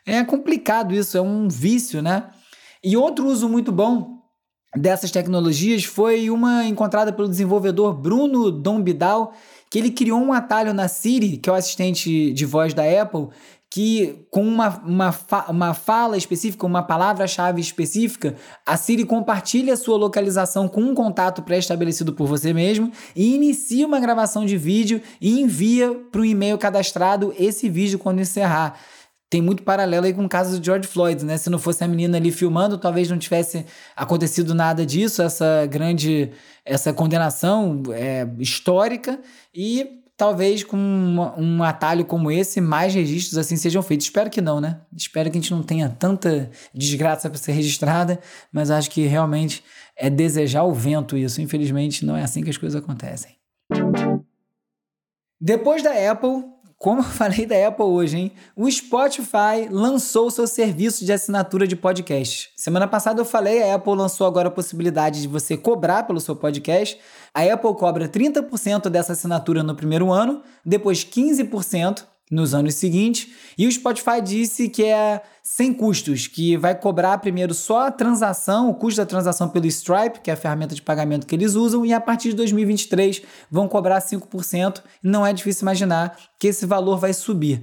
É 0.06 0.24
complicado 0.24 0.94
isso, 0.94 1.18
é 1.18 1.22
um 1.22 1.48
vício, 1.48 2.02
né? 2.02 2.30
E 2.84 2.96
outro 2.96 3.26
uso 3.26 3.50
muito 3.50 3.72
bom 3.72 4.20
dessas 4.76 5.10
tecnologias 5.10 5.84
foi 5.84 6.30
uma 6.30 6.66
encontrada 6.66 7.12
pelo 7.12 7.28
desenvolvedor 7.28 7.94
Bruno 7.94 8.52
Dombidal, 8.52 9.34
que 9.72 9.80
ele 9.80 9.90
criou 9.90 10.20
um 10.20 10.32
atalho 10.32 10.74
na 10.74 10.88
Siri, 10.88 11.38
que 11.38 11.50
é 11.50 11.54
o 11.54 11.56
assistente 11.56 12.32
de 12.32 12.46
voz 12.46 12.74
da 12.74 12.84
Apple, 12.84 13.30
que 13.76 14.26
com 14.32 14.42
uma, 14.42 14.70
uma, 14.86 15.12
fa 15.12 15.48
uma 15.50 15.74
fala 15.74 16.16
específica, 16.16 16.66
uma 16.66 16.82
palavra-chave 16.82 17.60
específica, 17.60 18.38
a 18.66 18.78
Siri 18.78 19.04
compartilha 19.04 19.74
a 19.74 19.76
sua 19.76 19.98
localização 19.98 20.66
com 20.66 20.80
um 20.80 20.96
contato 20.96 21.44
pré-estabelecido 21.44 22.14
por 22.14 22.26
você 22.26 22.54
mesmo 22.54 22.90
e 23.14 23.36
inicia 23.36 23.86
uma 23.86 24.00
gravação 24.00 24.46
de 24.46 24.56
vídeo 24.56 25.02
e 25.20 25.42
envia 25.42 25.94
para 26.10 26.22
o 26.22 26.26
e-mail 26.26 26.58
cadastrado 26.58 27.36
esse 27.38 27.68
vídeo 27.68 28.00
quando 28.00 28.22
encerrar. 28.22 28.80
Tem 29.30 29.42
muito 29.42 29.62
paralelo 29.62 30.06
aí 30.06 30.14
com 30.14 30.24
o 30.24 30.30
caso 30.30 30.58
do 30.58 30.66
George 30.66 30.88
Floyd, 30.88 31.26
né? 31.26 31.36
Se 31.36 31.50
não 31.50 31.60
fosse 31.60 31.84
a 31.84 31.88
menina 31.90 32.16
ali 32.16 32.32
filmando, 32.32 32.78
talvez 32.78 33.10
não 33.10 33.18
tivesse 33.18 33.66
acontecido 33.94 34.56
nada 34.56 34.86
disso, 34.86 35.22
essa 35.22 35.66
grande, 35.66 36.32
essa 36.64 36.94
condenação 36.94 37.84
é, 37.92 38.26
histórica 38.40 39.20
e 39.54 40.05
talvez 40.18 40.64
com 40.64 40.78
um 40.78 41.64
atalho 41.64 42.06
como 42.06 42.32
esse, 42.32 42.62
mais 42.62 42.94
registros 42.94 43.38
assim 43.38 43.58
sejam 43.58 43.82
feitos. 43.82 44.08
Espero 44.08 44.30
que 44.30 44.42
não, 44.42 44.62
né? 44.62 44.82
Espero 44.96 45.30
que 45.30 45.38
a 45.38 45.42
gente 45.42 45.52
não 45.52 45.62
tenha 45.62 45.90
tanta 45.90 46.50
desgraça 46.74 47.30
para 47.30 47.38
ser 47.38 47.52
registrada, 47.52 48.20
mas 48.52 48.72
acho 48.72 48.90
que 48.90 49.06
realmente 49.06 49.64
é 49.98 50.10
desejar 50.10 50.64
o 50.64 50.74
vento 50.74 51.18
isso. 51.18 51.42
Infelizmente, 51.42 52.06
não 52.06 52.16
é 52.16 52.24
assim 52.24 52.44
que 52.44 52.50
as 52.50 52.58
coisas 52.58 52.82
acontecem. 52.82 53.36
Depois 55.40 55.84
da 55.84 55.92
Apple, 56.12 56.55
como 56.86 57.00
eu 57.00 57.04
falei 57.04 57.48
da 57.48 57.68
Apple 57.68 57.84
hoje, 57.84 58.16
hein? 58.16 58.32
O 58.56 58.70
Spotify 58.70 59.68
lançou 59.72 60.30
seu 60.30 60.46
serviço 60.46 61.04
de 61.04 61.12
assinatura 61.12 61.66
de 61.66 61.76
podcast. 61.76 62.52
Semana 62.56 62.88
passada 62.88 63.20
eu 63.20 63.26
falei, 63.26 63.64
a 63.64 63.74
Apple 63.74 63.96
lançou 63.96 64.28
agora 64.28 64.50
a 64.50 64.52
possibilidade 64.52 65.20
de 65.20 65.28
você 65.28 65.58
cobrar 65.58 66.04
pelo 66.04 66.22
seu 66.22 66.36
podcast. 66.36 66.96
A 67.34 67.42
Apple 67.42 67.74
cobra 67.74 68.08
30% 68.08 68.88
dessa 68.88 69.14
assinatura 69.14 69.64
no 69.64 69.74
primeiro 69.74 70.12
ano, 70.12 70.44
depois 70.64 71.04
15% 71.04 72.04
nos 72.30 72.54
anos 72.54 72.76
seguintes. 72.76 73.30
E 73.58 73.68
o 73.68 73.72
Spotify 73.72 74.22
disse 74.22 74.68
que 74.68 74.84
é 74.84 75.22
sem 75.44 75.74
custos, 75.74 76.28
que 76.28 76.58
vai 76.58 76.74
cobrar 76.74 77.18
primeiro 77.20 77.54
só 77.54 77.88
a 77.88 77.92
transação, 77.92 78.70
o 78.70 78.74
custo 78.74 79.00
da 79.00 79.06
transação 79.06 79.48
pelo 79.48 79.68
Stripe, 79.68 80.22
que 80.22 80.32
é 80.32 80.34
a 80.34 80.38
ferramenta 80.38 80.74
de 80.74 80.82
pagamento 80.82 81.28
que 81.28 81.36
eles 81.36 81.54
usam, 81.54 81.86
e 81.86 81.94
a 81.94 82.02
partir 82.02 82.30
de 82.30 82.36
2023 82.36 83.22
vão 83.50 83.68
cobrar 83.68 84.00
5%. 84.02 84.82
Não 85.04 85.26
é 85.26 85.32
difícil 85.32 85.64
imaginar 85.64 86.18
que 86.40 86.48
esse 86.48 86.66
valor 86.66 86.98
vai 86.98 87.14
subir. 87.14 87.62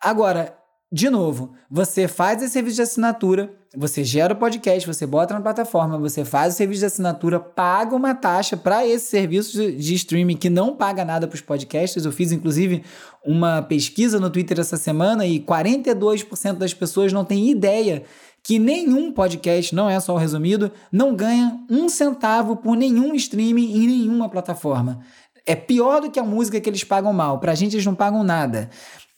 Agora, 0.00 0.59
de 0.92 1.08
novo, 1.08 1.52
você 1.70 2.08
faz 2.08 2.42
esse 2.42 2.52
serviço 2.52 2.76
de 2.76 2.82
assinatura, 2.82 3.52
você 3.76 4.02
gera 4.02 4.34
o 4.34 4.36
podcast, 4.36 4.84
você 4.84 5.06
bota 5.06 5.32
na 5.32 5.40
plataforma, 5.40 5.96
você 5.96 6.24
faz 6.24 6.54
o 6.54 6.56
serviço 6.56 6.80
de 6.80 6.86
assinatura, 6.86 7.38
paga 7.38 7.94
uma 7.94 8.12
taxa 8.12 8.56
para 8.56 8.84
esse 8.84 9.06
serviço 9.06 9.70
de, 9.70 9.94
streaming 9.94 10.36
que 10.36 10.50
não 10.50 10.74
paga 10.74 11.04
nada 11.04 11.28
para 11.28 11.36
os 11.36 11.40
podcasts. 11.40 12.04
Eu 12.04 12.10
fiz, 12.10 12.32
inclusive, 12.32 12.82
uma 13.24 13.62
pesquisa 13.62 14.18
no 14.18 14.28
Twitter 14.28 14.58
essa 14.58 14.76
semana 14.76 15.24
e 15.24 15.38
42% 15.38 16.54
das 16.54 16.74
pessoas 16.74 17.12
não 17.12 17.24
têm 17.24 17.50
ideia 17.50 18.02
que 18.42 18.58
nenhum 18.58 19.12
podcast, 19.12 19.72
não 19.72 19.88
é 19.88 20.00
só 20.00 20.14
o 20.14 20.18
resumido, 20.18 20.72
não 20.90 21.14
ganha 21.14 21.60
um 21.70 21.88
centavo 21.88 22.56
por 22.56 22.74
nenhum 22.74 23.14
streaming 23.14 23.76
em 23.76 23.86
nenhuma 23.86 24.28
plataforma. 24.28 25.00
É 25.46 25.54
pior 25.54 26.00
do 26.00 26.10
que 26.10 26.18
a 26.18 26.24
música 26.24 26.60
que 26.60 26.68
eles 26.68 26.82
pagam 26.82 27.12
mal. 27.12 27.38
Pra 27.38 27.54
gente, 27.54 27.74
eles 27.74 27.86
não 27.86 27.94
pagam 27.94 28.24
nada. 28.24 28.70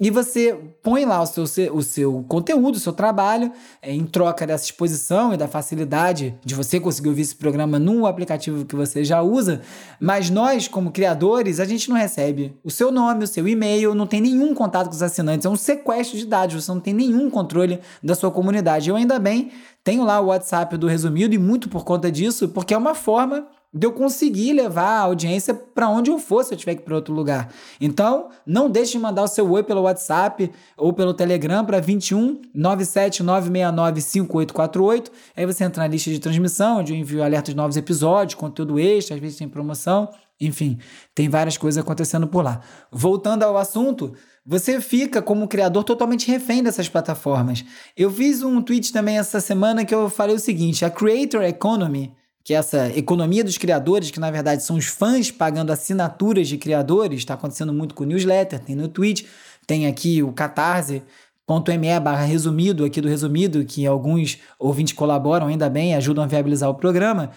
E 0.03 0.11
você 0.11 0.59
põe 0.83 1.05
lá 1.05 1.23
o 1.23 1.27
seu, 1.27 1.45
o 1.73 1.81
seu 1.81 2.25
conteúdo, 2.27 2.75
o 2.75 2.81
seu 2.81 2.93
trabalho, 2.93 3.53
é, 3.81 3.93
em 3.93 4.05
troca 4.05 4.45
dessa 4.45 4.65
exposição 4.65 5.33
e 5.33 5.37
da 5.37 5.47
facilidade 5.47 6.35
de 6.45 6.57
você 6.57 6.81
conseguir 6.81 7.11
ouvir 7.11 7.23
esse 7.23 7.37
programa 7.37 7.79
no 7.79 8.05
aplicativo 8.05 8.65
que 8.65 8.75
você 8.75 9.05
já 9.05 9.23
usa. 9.23 9.61
Mas 10.01 10.29
nós, 10.29 10.67
como 10.67 10.91
criadores, 10.91 11.61
a 11.61 11.65
gente 11.65 11.89
não 11.89 11.97
recebe 11.97 12.53
o 12.65 12.71
seu 12.71 12.91
nome, 12.91 13.23
o 13.23 13.29
seu 13.29 13.47
e-mail, 13.47 13.95
não 13.95 14.09
tem 14.09 14.21
nenhum 14.21 14.53
contato 14.57 14.89
com 14.89 14.95
os 14.95 15.05
assinantes. 15.05 15.47
É 15.47 15.49
um 15.49 15.55
sequestro 15.55 16.19
de 16.19 16.27
dados, 16.27 16.65
você 16.65 16.73
não 16.73 16.81
tem 16.81 16.93
nenhum 16.93 17.31
controle 17.31 17.79
da 18.03 18.17
sua 18.17 18.33
comunidade. 18.33 18.91
Eu 18.91 18.97
ainda 18.97 19.21
bem 19.21 19.53
tenho 19.85 20.03
lá 20.03 20.21
o 20.21 20.27
WhatsApp 20.27 20.77
do 20.77 20.89
Resumido 20.89 21.33
e 21.33 21.39
muito 21.39 21.69
por 21.69 21.85
conta 21.85 22.11
disso, 22.11 22.49
porque 22.49 22.75
é 22.75 22.77
uma 22.77 22.97
forma 22.97 23.47
de 23.75 23.87
eu 23.87 23.93
conseguir 23.93 24.53
levar 24.53 24.99
a 24.99 25.01
audiência 25.01 25.55
para 25.55 25.89
onde 25.89 26.11
eu 26.11 26.19
for 26.19 26.45
se 26.45 26.53
eu 26.53 26.59
tiver 26.59 26.75
que 26.75 26.83
ir 26.83 26.85
para 26.85 26.95
outro 26.95 27.15
lugar. 27.15 27.51
Então, 27.81 28.29
não 28.47 28.69
deixe 28.69 28.93
de 28.93 28.99
mandar 28.99 29.23
o 29.23 29.29
seu 29.29 29.51
oi 29.51 29.63
pelo 29.63 29.83
WhatsApp 29.83 30.51
ou 30.77 30.93
pelo 30.93 31.15
Telegram 31.15 31.65
para 31.65 31.81
21 31.81 32.43
97 32.55 33.23
969 33.23 34.01
5848. 34.03 35.11
Aí 35.35 35.47
você 35.47 35.65
entra 35.65 35.83
na 35.83 35.89
lista 35.89 36.11
de 36.11 36.19
transmissão, 36.19 36.81
onde 36.81 36.93
eu 36.93 36.97
envio 36.97 37.23
alertas 37.23 37.55
de 37.55 37.57
novos 37.57 37.77
episódios, 37.77 38.35
conteúdo 38.35 38.79
extra, 38.79 39.15
às 39.15 39.21
vezes 39.21 39.39
tem 39.39 39.49
promoção. 39.49 40.11
Enfim, 40.39 40.79
tem 41.15 41.29
várias 41.29 41.57
coisas 41.57 41.83
acontecendo 41.83 42.27
por 42.27 42.45
lá. 42.45 42.61
Voltando 42.91 43.45
ao 43.45 43.57
assunto, 43.57 44.13
você 44.45 44.81
fica 44.81 45.23
como 45.23 45.47
criador 45.49 45.85
totalmente 45.85 46.29
refém 46.31 46.63
dessas 46.63 46.89
plataformas. 46.89 47.65
Eu 47.97 48.11
fiz 48.11 48.43
um 48.43 48.61
tweet 48.61 48.93
também 48.93 49.19
essa 49.19 49.41
semana 49.41 49.85
que 49.85 49.95
eu 49.95 50.11
falei 50.11 50.35
o 50.35 50.41
seguinte: 50.41 50.85
a 50.85 50.91
Creator 50.91 51.43
Economy 51.43 52.13
que 52.45 52.55
essa 52.55 52.89
economia 52.97 53.45
dos 53.45 53.57
criadores, 53.57 54.11
que 54.11 54.19
na 54.19 54.31
verdade 54.31 54.63
são 54.63 54.77
os 54.77 54.87
fãs 54.87 55.31
pagando 55.31 55.71
assinaturas 55.71 56.49
de 56.49 56.59
criadores, 56.59 57.19
está 57.19 57.35
acontecendo 57.35 57.73
muito 57.73 57.95
com 57.95 58.05
o 58.05 58.07
newsletter, 58.07 58.59
tem 58.59 58.75
no 58.75 58.89
Twitch, 58.89 59.25
tem 59.67 59.87
aqui 59.87 60.23
o 60.23 60.33
catarse.me 60.33 62.01
barra 62.01 62.25
resumido 62.25 62.85
aqui 62.85 63.01
do 63.01 63.09
resumido, 63.09 63.65
que 63.65 63.87
alguns 63.87 64.39
ouvintes 64.59 64.95
colaboram 64.95 65.47
ainda 65.47 65.69
bem, 65.71 65.95
ajudam 65.95 66.25
a 66.25 66.27
viabilizar 66.27 66.69
o 66.69 66.75
programa, 66.75 67.31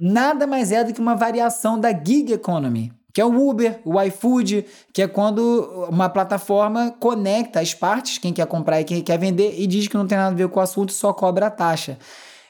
nada 0.00 0.46
mais 0.46 0.72
é 0.72 0.82
do 0.82 0.92
que 0.92 1.00
uma 1.00 1.14
variação 1.14 1.78
da 1.78 1.90
gig 1.90 2.32
economy, 2.32 2.92
que 3.12 3.20
é 3.20 3.24
o 3.24 3.48
Uber, 3.48 3.80
o 3.84 4.00
iFood, 4.02 4.64
que 4.92 5.02
é 5.02 5.08
quando 5.08 5.86
uma 5.88 6.08
plataforma 6.08 6.94
conecta 6.98 7.60
as 7.60 7.74
partes, 7.74 8.18
quem 8.18 8.32
quer 8.32 8.46
comprar 8.46 8.80
e 8.80 8.84
quem 8.84 9.02
quer 9.02 9.18
vender, 9.18 9.54
e 9.58 9.66
diz 9.66 9.86
que 9.86 9.96
não 9.96 10.06
tem 10.06 10.18
nada 10.18 10.32
a 10.32 10.36
ver 10.36 10.48
com 10.48 10.58
o 10.60 10.62
assunto, 10.62 10.92
só 10.92 11.12
cobra 11.12 11.46
a 11.46 11.50
taxa. 11.50 11.98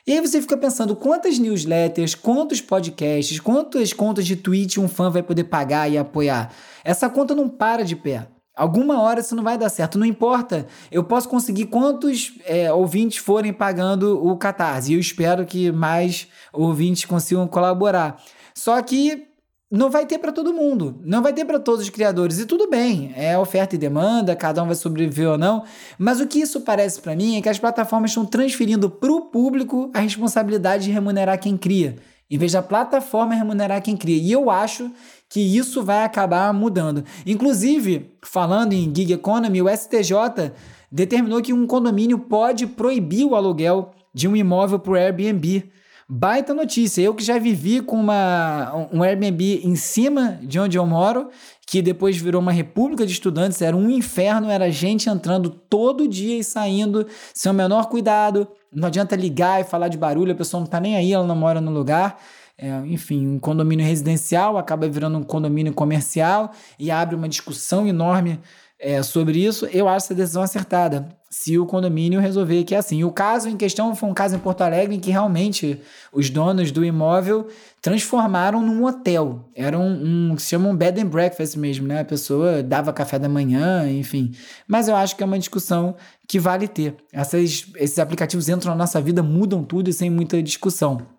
E 0.09 0.13
aí 0.13 0.23
você 0.23 0.41
fica 0.41 0.57
pensando 0.57 0.97
quantas 0.97 1.39
newsletters, 1.39 2.15
quantos 2.15 2.63
podcasts, 2.63 3.39
quantas 3.39 3.93
contas 3.93 4.27
de 4.27 4.37
tweet 4.37 4.81
um 4.81 4.89
fã 4.89 5.11
vai 5.11 5.23
poder 5.23 5.45
pagar 5.45 5.87
e 5.87 5.99
apoiar. 5.99 6.51
Essa 6.83 7.11
conta 7.11 7.35
não 7.35 7.47
para 7.47 7.85
de 7.85 7.95
pé. 7.95 8.27
Alguma 8.57 9.03
hora 9.03 9.21
isso 9.21 9.37
não 9.37 9.43
vai 9.43 9.59
dar 9.59 9.69
certo, 9.69 9.99
não 9.99 10.07
importa. 10.07 10.67
Eu 10.91 11.05
posso 11.05 11.29
conseguir 11.29 11.67
quantos 11.67 12.33
é, 12.47 12.73
ouvintes 12.73 13.19
forem 13.19 13.53
pagando 13.53 14.27
o 14.27 14.35
Catarse. 14.39 14.93
E 14.93 14.95
eu 14.95 14.99
espero 14.99 15.45
que 15.45 15.71
mais 15.71 16.27
ouvintes 16.55 17.05
consigam 17.05 17.47
colaborar. 17.47 18.19
Só 18.55 18.81
que 18.81 19.28
não 19.71 19.91
vai 19.91 20.07
ter 20.07 20.19
para 20.19 20.33
todo 20.33 20.55
mundo, 20.55 20.99
não 21.05 21.23
vai 21.23 21.33
ter 21.33 21.45
para 21.45 21.59
todos 21.59 21.83
os 21.83 21.91
criadores. 21.91 22.39
E 22.39 22.47
tudo 22.47 22.71
bem, 22.71 23.13
é 23.15 23.39
oferta 23.39 23.75
e 23.75 23.79
demanda, 23.79 24.35
cada 24.35 24.63
um 24.63 24.67
vai 24.67 24.75
sobreviver 24.75 25.29
ou 25.29 25.39
não. 25.39 25.63
Mas 25.99 26.21
o 26.21 26.27
que 26.27 26.41
isso 26.41 26.63
parece 26.63 27.01
para 27.01 27.15
mim 27.15 27.37
é 27.37 27.43
que 27.43 27.49
as 27.49 27.59
plataformas 27.59 28.11
estão 28.11 28.25
transferindo 28.25 28.89
para 28.89 29.13
o 29.13 29.23
público 29.23 29.91
a 29.93 30.01
responsabilidade 30.01 30.85
de 30.85 30.91
remunerar 30.91 31.39
quem 31.39 31.57
cria, 31.57 31.97
em 32.31 32.39
vez 32.39 32.53
da 32.53 32.63
plataforma 32.63 33.35
remunerar 33.35 33.83
quem 33.83 33.97
cria. 33.97 34.17
E 34.17 34.33
eu 34.33 34.51
acho 34.51 34.91
que 35.29 35.41
isso 35.41 35.83
vai 35.83 36.05
acabar 36.05 36.53
mudando. 36.55 37.05
Inclusive, 37.27 38.11
falando 38.23 38.73
em 38.73 38.93
gig 38.95 39.13
economy, 39.13 39.61
o 39.61 39.69
STJ 39.69 40.53
determinou 40.91 41.43
que 41.43 41.53
um 41.53 41.67
condomínio 41.67 42.19
pode 42.19 42.67
proibir 42.67 43.27
o 43.27 43.35
aluguel 43.35 43.91
de 44.15 44.27
um 44.27 44.35
imóvel 44.35 44.79
por 44.79 44.97
Airbnb. 44.97 45.71
Baita 46.11 46.55
notícia. 46.55 47.03
Eu 47.03 47.15
que 47.15 47.23
já 47.23 47.39
vivi 47.39 47.83
com 47.83 48.01
uma, 48.01 48.89
um 48.91 49.03
Airbnb 49.03 49.61
em 49.63 49.77
cima 49.77 50.39
de 50.41 50.59
onde 50.59 50.79
eu 50.79 50.87
moro, 50.87 51.29
que 51.67 51.83
depois 51.83 52.17
virou 52.17 52.41
uma 52.41 52.51
república 52.51 53.05
de 53.05 53.13
estudantes, 53.13 53.61
era 53.61 53.77
um 53.77 53.91
inferno, 53.91 54.49
era 54.49 54.71
gente 54.71 55.11
entrando 55.11 55.51
todo 55.51 56.09
dia 56.09 56.39
e 56.39 56.43
saindo 56.43 57.07
sem 57.35 57.53
o 57.53 57.55
menor 57.55 57.91
cuidado. 57.91 58.49
Não 58.73 58.89
adianta 58.89 59.15
ligar 59.15 59.61
e 59.61 59.65
falar 59.65 59.89
de 59.89 59.99
barulho, 59.99 60.33
a 60.33 60.35
pessoa 60.35 60.61
não 60.61 60.67
tá 60.67 60.81
nem 60.81 60.97
aí, 60.97 61.13
ela 61.13 61.27
não 61.27 61.37
mora 61.37 61.61
no 61.61 61.71
lugar. 61.71 62.19
É, 62.57 62.71
enfim, 62.87 63.27
um 63.27 63.39
condomínio 63.39 63.85
residencial 63.85 64.57
acaba 64.57 64.89
virando 64.89 65.19
um 65.19 65.23
condomínio 65.23 65.75
comercial 65.75 66.53
e 66.79 66.91
abre 66.91 67.17
uma 67.17 67.29
discussão 67.29 67.87
enorme 67.87 68.41
é, 68.79 69.03
sobre 69.03 69.45
isso. 69.45 69.67
Eu 69.67 69.89
acho 69.89 70.07
essa 70.07 70.15
decisão 70.15 70.43
acertada 70.43 71.09
se 71.31 71.59
o 71.59 71.67
condomínio 71.67 72.21
resolver 72.21 72.65
que 72.65 72.75
é 72.75 72.79
assim. 72.79 73.05
O 73.05 73.11
caso 73.11 73.49
em 73.49 73.57
questão 73.57 73.95
foi 73.95 74.09
um 74.09 74.15
caso 74.15 74.37
em 74.37 74.39
Porto 74.39 74.63
Alegre 74.63 74.95
em 74.95 75.01
que 75.01 75.11
realmente 75.11 75.81
os 76.13 76.31
donos 76.31 76.71
do 76.71 76.85
imóvel 76.85 77.49
transformaram 77.83 78.63
num 78.63 78.85
hotel. 78.85 79.49
Era 79.55 79.79
um, 79.79 80.31
um 80.33 80.39
se 80.39 80.47
chama 80.47 80.69
um 80.69 80.77
bed 80.77 81.01
and 81.01 81.07
breakfast 81.07 81.57
mesmo, 81.57 81.87
né? 81.87 82.01
A 82.01 82.05
pessoa 82.05 82.63
dava 82.63 82.93
café 82.93 83.19
da 83.19 83.29
manhã, 83.29 83.91
enfim. 83.91 84.33
Mas 84.67 84.89
eu 84.89 84.97
acho 84.97 85.17
que 85.17 85.23
é 85.23 85.27
uma 85.27 85.39
discussão 85.39 85.97
que 86.27 86.39
vale 86.39 86.67
ter. 86.67 86.97
Essas, 87.13 87.67
esses 87.77 87.99
aplicativos 87.99 88.49
entram 88.49 88.73
na 88.73 88.79
nossa 88.79 89.01
vida, 89.01 89.23
mudam 89.23 89.63
tudo 89.63 89.91
e 89.91 89.93
sem 89.93 90.09
muita 90.09 90.43
discussão. 90.43 91.18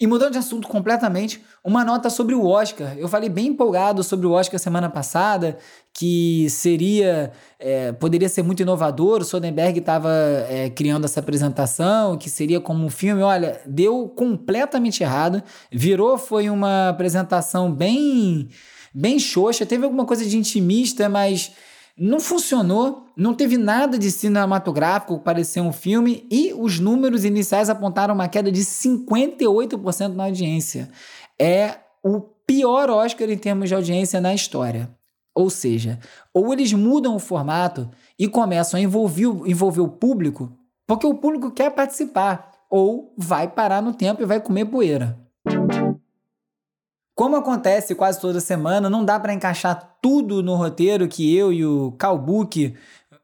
E 0.00 0.06
mudando 0.06 0.32
de 0.32 0.38
assunto 0.38 0.66
completamente, 0.66 1.42
uma 1.62 1.84
nota 1.84 2.08
sobre 2.08 2.34
o 2.34 2.46
Oscar. 2.46 2.96
Eu 2.96 3.06
falei 3.06 3.28
bem 3.28 3.48
empolgado 3.48 4.02
sobre 4.02 4.26
o 4.26 4.30
Oscar 4.30 4.58
semana 4.58 4.88
passada, 4.88 5.58
que 5.92 6.48
seria, 6.48 7.30
é, 7.58 7.92
poderia 7.92 8.26
ser 8.26 8.42
muito 8.42 8.62
inovador. 8.62 9.20
O 9.20 9.24
Soderbergh 9.26 9.78
estava 9.78 10.10
é, 10.48 10.70
criando 10.70 11.04
essa 11.04 11.20
apresentação, 11.20 12.16
que 12.16 12.30
seria 12.30 12.62
como 12.62 12.82
um 12.82 12.88
filme. 12.88 13.20
Olha, 13.20 13.60
deu 13.66 14.08
completamente 14.08 15.02
errado. 15.02 15.42
Virou, 15.70 16.16
foi 16.16 16.48
uma 16.48 16.88
apresentação 16.88 17.70
bem, 17.70 18.48
bem 18.94 19.18
xoxa. 19.18 19.66
Teve 19.66 19.84
alguma 19.84 20.06
coisa 20.06 20.24
de 20.24 20.34
intimista, 20.38 21.10
mas 21.10 21.52
não 21.96 22.20
funcionou, 22.20 23.06
não 23.16 23.34
teve 23.34 23.58
nada 23.58 23.98
de 23.98 24.10
cinematográfico 24.10 25.18
parecer 25.18 25.60
um 25.60 25.72
filme 25.72 26.26
e 26.30 26.52
os 26.54 26.78
números 26.78 27.24
iniciais 27.24 27.68
apontaram 27.68 28.14
uma 28.14 28.28
queda 28.28 28.50
de 28.50 28.62
58% 28.62 30.14
na 30.14 30.24
audiência. 30.24 30.88
É 31.38 31.76
o 32.02 32.20
pior 32.20 32.90
Oscar 32.90 33.28
em 33.28 33.36
termos 33.36 33.68
de 33.68 33.74
audiência 33.74 34.20
na 34.20 34.34
história. 34.34 34.90
Ou 35.34 35.48
seja, 35.50 35.98
ou 36.34 36.52
eles 36.52 36.72
mudam 36.72 37.14
o 37.14 37.20
formato 37.20 37.90
e 38.18 38.26
começam 38.26 38.78
a 38.78 38.82
envolver, 38.82 39.26
envolver 39.46 39.80
o 39.80 39.88
público, 39.88 40.52
porque 40.86 41.06
o 41.06 41.14
público 41.14 41.50
quer 41.52 41.70
participar, 41.70 42.50
ou 42.68 43.14
vai 43.16 43.46
parar 43.46 43.82
no 43.82 43.94
tempo 43.94 44.22
e 44.22 44.26
vai 44.26 44.40
comer 44.40 44.64
poeira. 44.64 45.19
Como 47.20 47.36
acontece 47.36 47.94
quase 47.94 48.18
toda 48.18 48.40
semana, 48.40 48.88
não 48.88 49.04
dá 49.04 49.20
para 49.20 49.34
encaixar 49.34 49.98
tudo 50.00 50.42
no 50.42 50.54
roteiro 50.54 51.06
que 51.06 51.36
eu 51.36 51.52
e 51.52 51.66
o 51.66 51.92
Calbuque, 51.98 52.74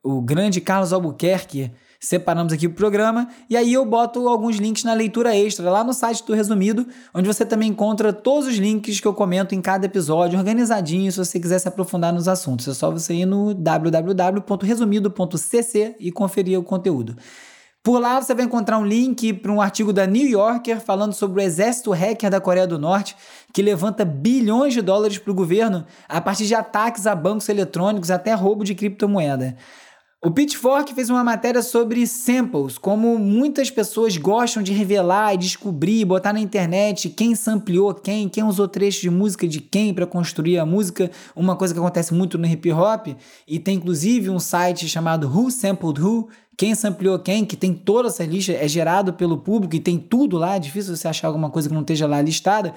o 0.02 0.20
grande 0.20 0.60
Carlos 0.60 0.92
Albuquerque, 0.92 1.72
separamos 1.98 2.52
aqui 2.52 2.66
o 2.66 2.74
programa. 2.74 3.26
E 3.48 3.56
aí 3.56 3.72
eu 3.72 3.86
boto 3.86 4.28
alguns 4.28 4.56
links 4.56 4.84
na 4.84 4.92
leitura 4.92 5.34
extra 5.34 5.70
lá 5.70 5.82
no 5.82 5.94
site 5.94 6.22
do 6.26 6.34
Resumido, 6.34 6.86
onde 7.14 7.26
você 7.26 7.46
também 7.46 7.70
encontra 7.70 8.12
todos 8.12 8.46
os 8.46 8.56
links 8.56 9.00
que 9.00 9.08
eu 9.08 9.14
comento 9.14 9.54
em 9.54 9.62
cada 9.62 9.86
episódio, 9.86 10.38
organizadinho, 10.38 11.10
se 11.10 11.16
você 11.16 11.40
quiser 11.40 11.58
se 11.58 11.66
aprofundar 11.66 12.12
nos 12.12 12.28
assuntos. 12.28 12.68
É 12.68 12.74
só 12.74 12.90
você 12.90 13.14
ir 13.14 13.24
no 13.24 13.54
www.resumido.cc 13.54 15.96
e 15.98 16.12
conferir 16.12 16.60
o 16.60 16.62
conteúdo. 16.62 17.16
Por 17.86 18.00
lá 18.00 18.20
você 18.20 18.34
vai 18.34 18.44
encontrar 18.44 18.80
um 18.80 18.84
link 18.84 19.32
para 19.34 19.52
um 19.52 19.60
artigo 19.60 19.92
da 19.92 20.08
New 20.08 20.28
Yorker 20.28 20.80
falando 20.80 21.12
sobre 21.12 21.40
o 21.40 21.44
exército 21.44 21.92
hacker 21.92 22.28
da 22.28 22.40
Coreia 22.40 22.66
do 22.66 22.80
Norte, 22.80 23.14
que 23.54 23.62
levanta 23.62 24.04
bilhões 24.04 24.74
de 24.74 24.82
dólares 24.82 25.18
para 25.18 25.30
o 25.30 25.34
governo 25.36 25.86
a 26.08 26.20
partir 26.20 26.46
de 26.46 26.54
ataques 26.56 27.06
a 27.06 27.14
bancos 27.14 27.48
eletrônicos 27.48 28.10
até 28.10 28.34
roubo 28.34 28.64
de 28.64 28.74
criptomoeda. 28.74 29.56
O 30.24 30.30
Pitchfork 30.32 30.92
fez 30.92 31.08
uma 31.10 31.22
matéria 31.22 31.62
sobre 31.62 32.04
samples, 32.04 32.76
como 32.76 33.16
muitas 33.16 33.70
pessoas 33.70 34.16
gostam 34.16 34.60
de 34.60 34.72
revelar 34.72 35.34
e 35.34 35.38
descobrir, 35.38 36.04
botar 36.04 36.32
na 36.32 36.40
internet 36.40 37.08
quem 37.10 37.36
sampleou 37.36 37.94
quem, 37.94 38.28
quem 38.28 38.42
usou 38.42 38.66
trechos 38.66 39.02
de 39.02 39.10
música 39.10 39.46
de 39.46 39.60
quem 39.60 39.94
para 39.94 40.06
construir 40.06 40.58
a 40.58 40.66
música, 40.66 41.10
uma 41.36 41.54
coisa 41.54 41.72
que 41.72 41.78
acontece 41.78 42.12
muito 42.12 42.36
no 42.38 42.46
hip 42.46 42.72
hop, 42.72 43.08
e 43.46 43.60
tem 43.60 43.76
inclusive 43.76 44.28
um 44.28 44.40
site 44.40 44.88
chamado 44.88 45.28
Who 45.28 45.48
Sampled 45.50 46.00
Who, 46.00 46.28
quem 46.56 46.74
sampleou 46.74 47.18
quem, 47.18 47.44
que 47.44 47.56
tem 47.56 47.74
toda 47.74 48.08
essa 48.08 48.24
lista, 48.24 48.52
é 48.52 48.66
gerado 48.66 49.12
pelo 49.12 49.38
público 49.38 49.76
e 49.76 49.80
tem 49.80 49.98
tudo 49.98 50.38
lá, 50.38 50.56
é 50.56 50.58
difícil 50.58 50.96
você 50.96 51.06
achar 51.06 51.28
alguma 51.28 51.50
coisa 51.50 51.68
que 51.68 51.74
não 51.74 51.82
esteja 51.82 52.06
lá 52.06 52.20
listada. 52.22 52.72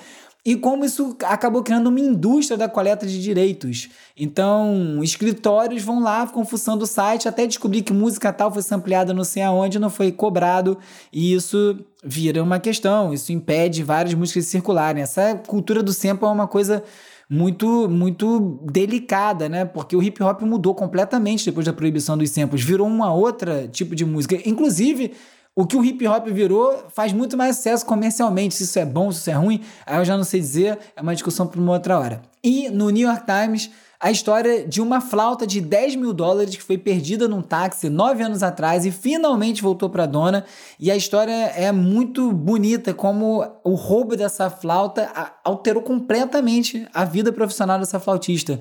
E 0.46 0.56
como 0.56 0.86
isso 0.86 1.18
acabou 1.26 1.62
criando 1.62 1.88
uma 1.88 2.00
indústria 2.00 2.58
da 2.58 2.70
coleta 2.70 3.06
de 3.06 3.22
direitos. 3.22 3.90
Então, 4.18 5.00
escritórios 5.04 5.84
vão 5.84 6.02
lá, 6.02 6.26
ficam 6.26 6.46
fuçando 6.46 6.86
o 6.86 6.88
site 6.88 7.28
até 7.28 7.46
descobrir 7.46 7.82
que 7.82 7.92
música 7.92 8.32
tal 8.32 8.52
foi 8.52 8.62
sampleada 8.62 9.14
não 9.14 9.26
sei 9.26 9.44
aonde, 9.44 9.78
não 9.78 9.90
foi 9.90 10.14
cobrado, 10.14 10.78
e 11.12 11.34
isso 11.34 11.78
vira 12.04 12.42
uma 12.42 12.58
questão, 12.58 13.14
isso 13.14 13.34
impede 13.34 13.84
várias 13.84 14.14
músicas 14.14 14.46
de 14.46 14.50
circularem. 14.50 15.04
Essa 15.04 15.36
cultura 15.46 15.84
do 15.84 15.92
sample 15.92 16.26
é 16.26 16.32
uma 16.32 16.48
coisa 16.48 16.84
muito 17.30 17.88
muito 17.88 18.60
delicada, 18.64 19.48
né? 19.48 19.64
Porque 19.64 19.96
o 19.96 20.02
hip 20.02 20.22
hop 20.24 20.42
mudou 20.42 20.74
completamente 20.74 21.46
depois 21.46 21.66
da 21.66 21.74
proibição 21.74 22.18
dos 22.18 22.32
samples, 22.32 22.64
virou 22.64 22.88
uma 22.88 23.14
outra 23.14 23.68
tipo 23.68 23.96
de 23.96 24.04
música. 24.04 24.36
Inclusive, 24.50 25.14
o 25.56 25.68
que 25.68 25.76
o 25.76 25.84
hip 25.84 26.08
hop 26.08 26.28
virou 26.28 26.86
faz 26.90 27.14
muito 27.14 27.38
mais 27.38 27.58
sucesso 27.58 27.86
comercialmente. 27.86 28.56
Se 28.56 28.64
isso 28.64 28.80
é 28.80 28.86
bom, 28.86 29.12
se 29.12 29.20
isso 29.20 29.30
é 29.30 29.34
ruim, 29.34 29.62
aí 29.86 29.98
eu 29.98 30.06
já 30.06 30.18
não 30.18 30.24
sei 30.24 30.40
dizer, 30.40 30.80
é 30.96 31.02
uma 31.02 31.14
discussão 31.14 31.46
para 31.46 31.60
uma 31.60 31.74
outra 31.74 32.00
hora. 32.00 32.22
E 32.44 32.70
no 32.70 32.90
New 32.90 33.08
York 33.08 33.26
Times 33.26 33.70
a 34.02 34.10
história 34.10 34.66
de 34.66 34.82
uma 34.82 35.02
flauta 35.02 35.46
de 35.46 35.60
10 35.60 35.98
mil 35.98 36.14
dólares 36.14 36.56
que 36.56 36.64
foi 36.64 36.78
perdida 36.78 37.28
num 37.28 37.42
táxi 37.42 37.90
nove 37.90 38.24
anos 38.24 38.42
atrás 38.42 38.86
e 38.86 38.92
finalmente 38.92 39.62
voltou 39.62 39.90
para 39.90 40.04
a 40.04 40.08
dona. 40.08 40.46
E 40.80 40.90
a 40.90 40.96
história 40.96 41.32
é 41.32 41.70
muito 41.72 42.32
bonita, 42.32 42.94
como 42.94 43.46
o 43.62 43.76
roubo 43.76 44.16
dessa 44.16 44.50
flauta 44.50 45.12
alterou 45.44 45.84
completamente 45.84 46.88
a 46.94 47.04
vida 47.04 47.34
profissional 47.34 47.78
dessa 47.78 48.00
flautista. 48.00 48.58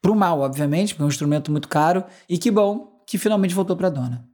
Pro 0.00 0.14
mal, 0.14 0.40
obviamente, 0.40 0.94
porque 0.94 1.02
é 1.02 1.06
um 1.06 1.08
instrumento 1.08 1.50
muito 1.50 1.68
caro. 1.68 2.04
E 2.28 2.38
que 2.38 2.50
bom 2.50 3.02
que 3.04 3.18
finalmente 3.18 3.54
voltou 3.54 3.76
para 3.76 3.88
a 3.88 3.90
dona. 3.90 4.24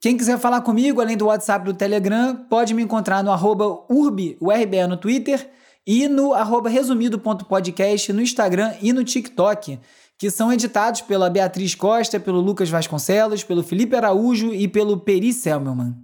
Quem 0.00 0.16
quiser 0.16 0.38
falar 0.38 0.62
comigo, 0.62 1.02
além 1.02 1.18
do 1.18 1.26
WhatsApp 1.26 1.66
do 1.66 1.74
Telegram, 1.74 2.34
pode 2.48 2.72
me 2.72 2.82
encontrar 2.82 3.22
no 3.22 3.30
arroba 3.30 3.84
URBE 3.90 4.86
no 4.88 4.96
Twitter 4.96 5.50
e 5.86 6.08
no 6.08 6.32
resumido.podcast 6.64 8.12
no 8.12 8.20
Instagram 8.20 8.74
e 8.80 8.92
no 8.92 9.02
TikTok, 9.02 9.78
que 10.18 10.30
são 10.30 10.52
editados 10.52 11.00
pela 11.00 11.30
Beatriz 11.30 11.74
Costa, 11.74 12.20
pelo 12.20 12.40
Lucas 12.40 12.68
Vasconcelos, 12.68 13.42
pelo 13.42 13.62
Felipe 13.62 13.96
Araújo 13.96 14.52
e 14.52 14.68
pelo 14.68 15.00
Peri 15.00 15.32
Selmelman. 15.32 15.94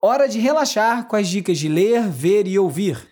Hora 0.00 0.28
de 0.28 0.38
relaxar 0.38 1.08
com 1.08 1.16
as 1.16 1.26
dicas 1.26 1.58
de 1.58 1.68
ler, 1.68 2.08
ver 2.08 2.46
e 2.46 2.56
ouvir. 2.56 3.04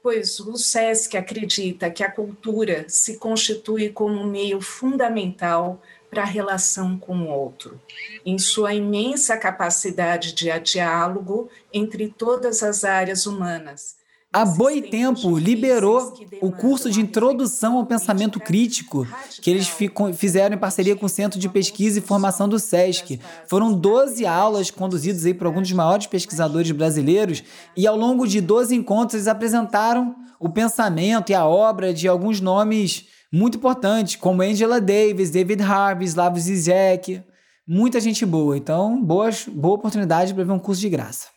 Pois 0.00 0.38
o 0.38 0.56
SESC 0.56 1.16
acredita 1.16 1.90
que 1.90 2.04
a 2.04 2.10
cultura 2.10 2.84
se 2.88 3.16
constitui 3.16 3.88
como 3.88 4.14
um 4.14 4.30
meio 4.30 4.60
fundamental 4.60 5.82
para 6.08 6.22
a 6.22 6.26
relação 6.26 6.96
com 6.96 7.18
o 7.22 7.28
outro, 7.28 7.78
em 8.24 8.38
sua 8.38 8.72
imensa 8.72 9.36
capacidade 9.36 10.32
de 10.32 10.56
diálogo 10.60 11.50
entre 11.72 12.08
todas 12.08 12.62
as 12.62 12.84
áreas 12.84 13.26
humanas 13.26 13.97
a 14.32 14.44
Boitempo 14.44 15.38
liberou 15.38 16.12
o 16.42 16.52
curso 16.52 16.90
de 16.90 17.00
introdução 17.00 17.78
ao 17.78 17.86
pensamento 17.86 18.38
crítico 18.38 19.06
que 19.40 19.50
eles 19.50 19.68
fizeram 20.14 20.54
em 20.54 20.58
parceria 20.58 20.94
com 20.94 21.06
o 21.06 21.08
Centro 21.08 21.38
de 21.38 21.48
Pesquisa 21.48 21.98
e 21.98 22.02
Formação 22.02 22.46
do 22.46 22.58
SESC. 22.58 23.18
Foram 23.46 23.72
12 23.72 24.26
aulas 24.26 24.70
conduzidas 24.70 25.24
aí 25.24 25.32
por 25.32 25.46
alguns 25.46 25.62
dos 25.62 25.72
maiores 25.72 26.06
pesquisadores 26.06 26.70
brasileiros 26.72 27.42
e 27.74 27.86
ao 27.86 27.96
longo 27.96 28.26
de 28.26 28.40
12 28.40 28.74
encontros 28.74 29.14
eles 29.14 29.28
apresentaram 29.28 30.14
o 30.38 30.50
pensamento 30.50 31.30
e 31.30 31.34
a 31.34 31.46
obra 31.46 31.94
de 31.94 32.06
alguns 32.06 32.38
nomes 32.38 33.06
muito 33.32 33.56
importantes, 33.58 34.16
como 34.16 34.42
Angela 34.42 34.80
Davis, 34.80 35.30
David 35.30 35.62
Harvey, 35.62 36.06
Slavoj 36.06 36.40
Zizek, 36.40 37.22
muita 37.66 37.98
gente 37.98 38.24
boa. 38.24 38.56
Então, 38.56 39.02
boas, 39.02 39.46
boa 39.46 39.74
oportunidade 39.74 40.32
para 40.32 40.44
ver 40.44 40.52
um 40.52 40.58
curso 40.58 40.80
de 40.80 40.88
graça. 40.88 41.28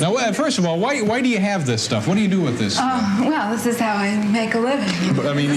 Now, 0.00 0.14
uh, 0.14 0.32
first 0.32 0.58
of 0.58 0.66
all, 0.66 0.78
why, 0.78 1.00
why 1.02 1.20
do 1.20 1.28
you 1.28 1.40
have 1.40 1.66
this 1.66 1.82
stuff? 1.82 2.06
What 2.06 2.14
do 2.14 2.20
you 2.20 2.28
do 2.28 2.40
with 2.40 2.58
this? 2.58 2.76
Oh, 2.78 3.26
well, 3.28 3.50
this 3.50 3.66
is 3.66 3.80
how 3.80 3.96
I 3.96 4.16
make 4.30 4.54
a 4.54 4.60
living. 4.60 5.26
I 5.26 5.34
mean, 5.34 5.50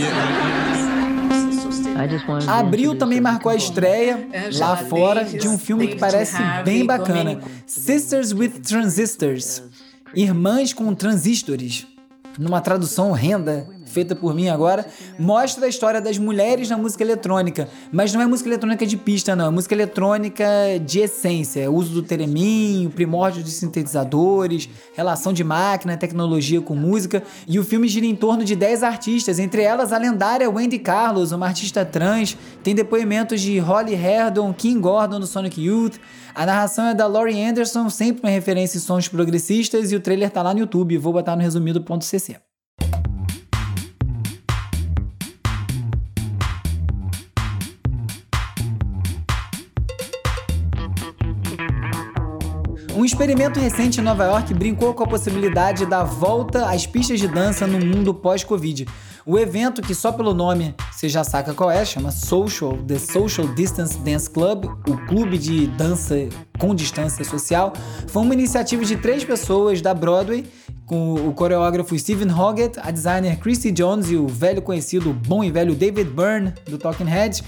Abril 2.47 2.95
também 2.97 3.21
marcou 3.21 3.51
a 3.51 3.55
estreia 3.55 4.27
lá 4.57 4.75
fora 4.77 5.23
de 5.23 5.47
um 5.47 5.57
filme 5.57 5.87
que 5.87 5.95
parece 5.95 6.37
bem 6.63 6.85
bacana: 6.85 7.39
Sisters 7.65 8.33
with 8.33 8.59
Transistors 8.61 9.63
Irmãs 10.15 10.73
com 10.73 10.93
Transistores. 10.93 11.85
Numa 12.37 12.61
tradução 12.61 13.11
horrenda, 13.11 13.67
feita 13.95 14.13
por 14.13 14.35
mim 14.35 14.49
agora, 14.49 14.85
mostra 15.17 15.65
a 15.65 15.69
história 15.69 16.01
das 16.01 16.17
mulheres 16.17 16.69
na 16.69 16.77
música 16.77 17.01
eletrônica. 17.01 17.69
Mas 17.93 18.13
não 18.13 18.19
é 18.19 18.25
música 18.25 18.49
eletrônica 18.49 18.85
de 18.85 18.97
pista, 18.97 19.37
não. 19.37 19.47
É 19.47 19.49
música 19.49 19.73
eletrônica 19.73 20.45
de 20.85 20.99
essência. 20.99 21.61
É 21.61 21.69
uso 21.69 21.93
do 21.93 22.03
tereminho, 22.03 22.89
primórdio 22.89 23.41
de 23.41 23.49
sintetizadores, 23.49 24.67
relação 24.93 25.31
de 25.31 25.45
máquina, 25.45 25.95
tecnologia 25.95 26.59
com 26.59 26.75
música. 26.75 27.23
E 27.47 27.57
o 27.57 27.63
filme 27.63 27.87
gira 27.87 28.05
em 28.05 28.15
torno 28.15 28.43
de 28.43 28.53
10 28.53 28.83
artistas, 28.83 29.39
entre 29.39 29.61
elas 29.61 29.93
a 29.93 29.97
lendária 29.97 30.49
Wendy 30.49 30.79
Carlos, 30.79 31.31
uma 31.31 31.47
artista 31.47 31.85
trans. 31.85 32.37
Tem 32.61 32.75
depoimentos 32.75 33.39
de 33.39 33.57
Holly 33.59 33.93
Herdon, 33.93 34.53
Kim 34.53 34.81
Gordon 34.81 35.21
do 35.21 35.27
Sonic 35.27 35.61
Youth. 35.61 35.95
A 36.33 36.45
narração 36.45 36.87
é 36.87 36.93
da 36.93 37.07
Laurie 37.07 37.41
Anderson, 37.41 37.89
sempre 37.89 38.23
uma 38.23 38.29
referência 38.29 38.77
em 38.77 38.81
sons 38.81 39.07
progressistas, 39.07 39.93
e 39.93 39.95
o 39.95 40.01
trailer 40.01 40.29
tá 40.29 40.41
lá 40.41 40.53
no 40.53 40.59
YouTube. 40.59 40.97
Vou 40.97 41.13
botar 41.13 41.33
no 41.37 41.41
resumido.cc. 41.41 42.54
Um 53.05 53.07
experimento 53.07 53.59
recente 53.59 54.01
em 54.01 54.03
Nova 54.03 54.25
York 54.25 54.51
brincou 54.55 54.91
com 54.95 55.03
a 55.03 55.07
possibilidade 55.07 55.85
da 55.85 56.03
volta 56.03 56.71
às 56.71 56.87
pistas 56.87 57.19
de 57.19 57.27
dança 57.27 57.67
no 57.67 57.79
mundo 57.79 58.15
pós-Covid. 58.15 58.87
O 59.23 59.37
evento, 59.37 59.79
que 59.79 59.93
só 59.93 60.11
pelo 60.11 60.33
nome 60.33 60.73
você 60.91 61.07
já 61.07 61.23
saca 61.23 61.53
qual 61.53 61.69
é, 61.69 61.85
chama 61.85 62.09
Social, 62.09 62.79
The 62.79 62.97
Social 62.97 63.47
Distance 63.49 63.99
Dance 63.99 64.27
Club, 64.27 64.65
o 64.89 64.97
clube 65.05 65.37
de 65.37 65.67
dança 65.67 66.15
com 66.57 66.73
distância 66.73 67.23
social, 67.23 67.73
foi 68.07 68.23
uma 68.23 68.33
iniciativa 68.33 68.83
de 68.83 68.97
três 68.97 69.23
pessoas 69.23 69.83
da 69.83 69.93
Broadway, 69.93 70.43
com 70.87 71.13
o 71.13 71.31
coreógrafo 71.31 71.95
Steven 71.99 72.31
Hoggett, 72.31 72.79
a 72.79 72.89
designer 72.89 73.37
Christy 73.37 73.71
Jones 73.71 74.09
e 74.09 74.15
o 74.15 74.27
velho 74.27 74.63
conhecido, 74.63 75.13
bom 75.13 75.43
e 75.43 75.51
velho 75.51 75.75
David 75.75 76.09
Byrne, 76.09 76.55
do 76.67 76.79
Talking 76.79 77.05
Heads, 77.05 77.43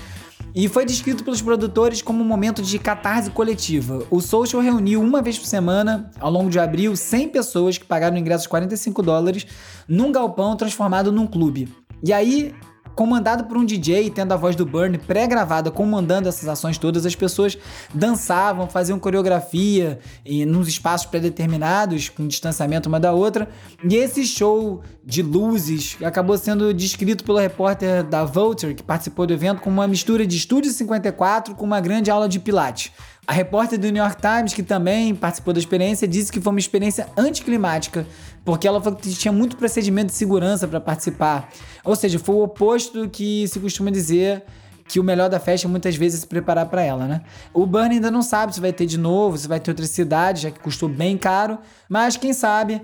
e 0.54 0.68
foi 0.68 0.86
descrito 0.86 1.24
pelos 1.24 1.42
produtores 1.42 2.02
como 2.02 2.24
um 2.24 2.28
momento 2.28 2.62
de 2.62 2.80
catarse 2.80 3.30
coletiva. 3.30 4.06
O 4.10 4.20
Social 4.22 4.62
reuniu 4.62 5.02
uma 5.02 5.22
vez 5.22 5.38
por 5.38 5.46
semana, 5.46 6.12
ao 6.20 6.32
longo 6.32 6.50
de 6.50 6.60
abril, 6.60 6.96
100 6.96 7.30
pessoas 7.30 7.78
que 7.78 7.86
pagaram 7.86 8.18
ingressos 8.18 8.44
de 8.44 8.50
45 8.50 9.04
dólares 9.04 9.46
num 9.88 10.12
galpão 10.12 10.56
transformado 10.56 11.12
num 11.12 11.28
clube. 11.28 11.70
E 12.04 12.14
aí, 12.14 12.54
comandado 12.98 13.44
por 13.44 13.56
um 13.56 13.64
DJ, 13.64 14.10
tendo 14.10 14.32
a 14.32 14.36
voz 14.36 14.56
do 14.56 14.66
Burn 14.66 14.98
pré-gravada, 14.98 15.70
comandando 15.70 16.28
essas 16.28 16.50
ações 16.50 16.80
todas, 16.80 17.06
as 17.06 17.14
pessoas 17.14 17.56
dançavam, 17.94 18.68
faziam 18.68 18.98
coreografia 18.98 20.00
e 20.26 20.44
nos 20.48 20.68
espaços 20.68 21.06
pré-determinados, 21.06 22.10
com 22.10 22.28
distanciamento 22.28 22.90
uma 22.90 23.00
da 23.00 23.14
outra. 23.14 23.48
E 23.88 23.96
esse 23.96 24.26
show 24.26 24.82
de 25.06 25.22
luzes 25.22 25.96
acabou 26.04 26.36
sendo 26.40 26.74
descrito 26.74 27.24
pelo 27.24 27.38
repórter 27.38 28.04
da 28.04 28.26
Vulture, 28.26 28.74
que 28.74 28.82
participou 28.82 29.28
do 29.28 29.34
evento, 29.34 29.62
como 29.62 29.76
uma 29.76 29.88
mistura 29.88 30.26
de 30.26 30.36
Estúdio 30.36 30.72
54 30.72 31.54
com 31.54 31.66
uma 31.66 31.80
grande 31.80 32.10
aula 32.10 32.28
de 32.28 32.40
pilates. 32.40 32.92
A 33.28 33.34
repórter 33.34 33.78
do 33.78 33.92
New 33.92 34.02
York 34.02 34.22
Times, 34.22 34.54
que 34.54 34.64
também 34.64 35.14
participou 35.14 35.54
da 35.54 35.60
experiência, 35.60 36.08
disse 36.08 36.32
que 36.32 36.40
foi 36.40 36.50
uma 36.50 36.60
experiência 36.60 37.10
anticlimática, 37.18 38.08
porque 38.48 38.66
ela 38.66 38.82
falou 38.82 38.98
que 38.98 39.14
tinha 39.14 39.32
muito 39.34 39.58
procedimento 39.58 40.08
de 40.08 40.14
segurança 40.14 40.66
para 40.70 40.80
participar. 40.80 41.50
Ou 41.84 41.98
seja, 41.98 42.18
foi 42.18 42.34
o 42.34 42.44
oposto 42.44 43.02
do 43.02 43.10
que 43.10 43.46
se 43.46 43.60
costuma 43.60 43.92
dizer 43.92 44.42
que 44.88 45.02
o 45.02 45.04
melhor 45.04 45.30
da 45.30 45.38
festa 45.38 45.68
é 45.68 45.70
muitas 45.70 45.98
vezes 45.98 46.22
se 46.22 46.28
preparar 46.28 46.66
para 46.68 46.82
ela, 46.82 47.08
né? 47.08 47.24
O 47.54 47.66
Burn 47.66 47.96
ainda 47.96 48.10
não 48.10 48.22
sabe 48.22 48.56
se 48.56 48.62
vai 48.62 48.72
ter 48.72 48.86
de 48.86 48.98
novo, 48.98 49.38
se 49.38 49.50
vai 49.50 49.60
ter 49.60 49.72
outra 49.72 49.86
cidade, 49.86 50.44
já 50.44 50.50
que 50.50 50.62
custou 50.62 50.88
bem 50.88 51.18
caro, 51.18 51.58
mas 51.90 52.16
quem 52.16 52.32
sabe 52.32 52.82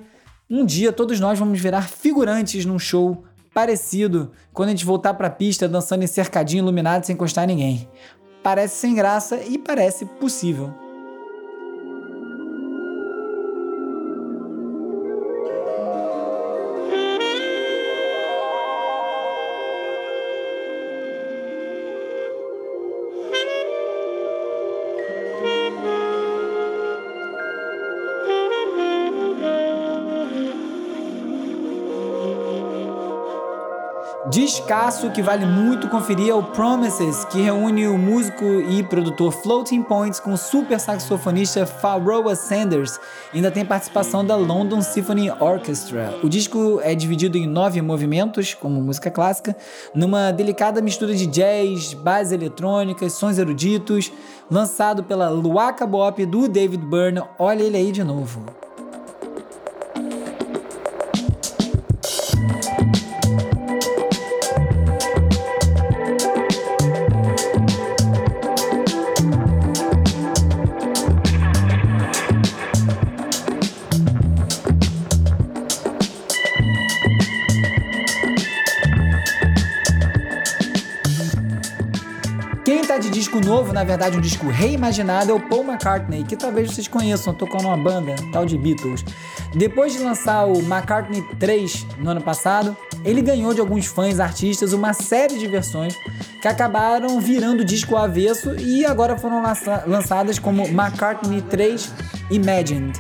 um 0.50 0.66
dia 0.66 0.92
todos 0.92 1.18
nós 1.22 1.40
vamos 1.40 1.58
virar 1.62 1.84
figurantes 1.84 2.66
num 2.66 2.78
show 2.78 3.24
parecido 3.54 4.34
quando 4.52 4.68
a 4.68 4.72
gente 4.74 4.84
voltar 4.84 5.14
para 5.14 5.28
a 5.28 5.32
pista 5.32 5.66
dançando 5.66 6.04
em 6.04 6.08
cercadinho 6.08 6.62
iluminado 6.62 7.06
sem 7.06 7.14
encostar 7.14 7.48
ninguém. 7.48 7.88
Parece 8.44 8.76
sem 8.76 8.94
graça 8.94 9.38
e 9.38 9.58
parece 9.58 10.06
possível. 10.06 10.83
Descasso 34.54 35.10
que 35.10 35.20
vale 35.20 35.48
muito 35.48 35.90
conferir 35.90 36.30
é 36.30 36.34
o 36.36 36.44
Promises, 36.44 37.26
que 37.26 37.42
reúne 37.42 37.88
o 37.88 37.98
músico 37.98 38.46
e 38.46 38.84
produtor 38.84 39.32
Floating 39.32 39.82
Points 39.82 40.20
com 40.20 40.34
o 40.34 40.38
super 40.38 40.80
saxofonista 40.80 41.66
Pharoah 41.66 42.36
Sanders. 42.36 43.00
Ainda 43.34 43.50
tem 43.50 43.66
participação 43.66 44.24
da 44.24 44.36
London 44.36 44.80
Symphony 44.84 45.32
Orchestra. 45.32 46.20
O 46.22 46.30
disco 46.30 46.80
é 46.84 46.94
dividido 46.94 47.36
em 47.36 47.48
nove 47.48 47.82
movimentos, 47.82 48.54
como 48.54 48.80
música 48.80 49.10
clássica, 49.10 49.58
numa 49.92 50.30
delicada 50.30 50.84
mistura 50.84 51.16
de 51.16 51.26
jazz, 51.26 51.96
bases 51.96 52.34
eletrônicas, 52.34 53.14
sons 53.14 53.40
eruditos, 53.40 54.12
lançado 54.52 55.04
pela 55.04 55.30
Luaka 55.30 55.88
Bop 55.88 56.24
do 56.28 56.48
David 56.48 56.86
Byrne. 56.86 57.24
Olha 57.40 57.64
ele 57.64 57.78
aí 57.78 57.92
de 57.92 58.04
novo. 58.04 58.63
Novo, 83.54 83.72
na 83.72 83.84
verdade 83.84 84.18
um 84.18 84.22
disco 84.22 84.48
reimaginado, 84.48 85.32
é 85.32 85.34
o 85.34 85.40
Paul 85.40 85.64
McCartney, 85.64 86.24
que 86.24 86.36
talvez 86.36 86.72
vocês 86.72 86.88
conheçam, 86.88 87.36
tocou 87.36 87.62
numa 87.62 87.78
banda 87.78 88.16
tal 88.32 88.48
de 88.48 88.58
Beatles. 88.58 89.06
Depois 89.54 89.94
de 89.94 90.00
lançar 90.00 90.46
o 90.46 90.58
McCartney 90.58 91.22
3 91.38 91.86
no 92.00 92.10
ano 92.10 92.22
passado, 92.22 92.76
ele 93.06 93.22
ganhou 93.22 93.54
de 93.54 93.60
alguns 93.60 93.86
fãs 93.86 94.20
artistas 94.20 94.74
uma 94.74 94.92
série 94.92 95.38
de 95.38 95.46
versões 95.46 95.96
que 96.42 96.48
acabaram 96.48 97.20
virando 97.20 97.64
disco 97.64 97.96
avesso 97.96 98.56
e 98.56 98.88
agora 98.88 99.20
foram 99.20 99.44
lançadas 99.86 100.40
como 100.40 100.66
McCartney 100.66 101.44
3 101.44 101.94
Imagined. 102.32 103.00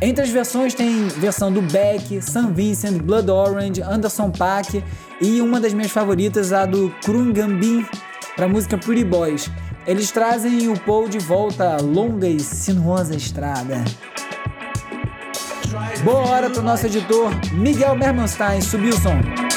Entre 0.00 0.22
as 0.22 0.30
versões 0.30 0.74
tem 0.74 1.08
versão 1.08 1.50
do 1.50 1.60
Beck, 1.60 2.22
St. 2.22 2.52
Vincent, 2.52 3.02
Blood 3.02 3.28
Orange, 3.28 3.82
Anderson 3.82 4.30
Paak 4.30 4.84
e 5.20 5.40
uma 5.40 5.60
das 5.60 5.74
minhas 5.74 5.90
favoritas, 5.90 6.52
a 6.52 6.66
do 6.66 6.94
Krungambin 7.04 7.84
para 8.36 8.46
a 8.46 8.48
música 8.48 8.78
Pretty 8.78 9.04
Boys. 9.04 9.50
Eles 9.84 10.12
trazem 10.12 10.68
o 10.68 10.78
Paul 10.78 11.08
de 11.08 11.18
volta 11.18 11.74
à 11.74 11.80
longa 11.80 12.28
e 12.28 12.38
sinuosa 12.38 13.16
estrada. 13.16 13.84
Boa 16.04 16.28
hora 16.28 16.50
para 16.50 16.60
o 16.60 16.62
nosso 16.62 16.86
editor 16.86 17.32
Miguel 17.52 17.96
Mermanstein 17.96 18.60
subir 18.60 18.90
o 18.90 19.00
som. 19.00 19.51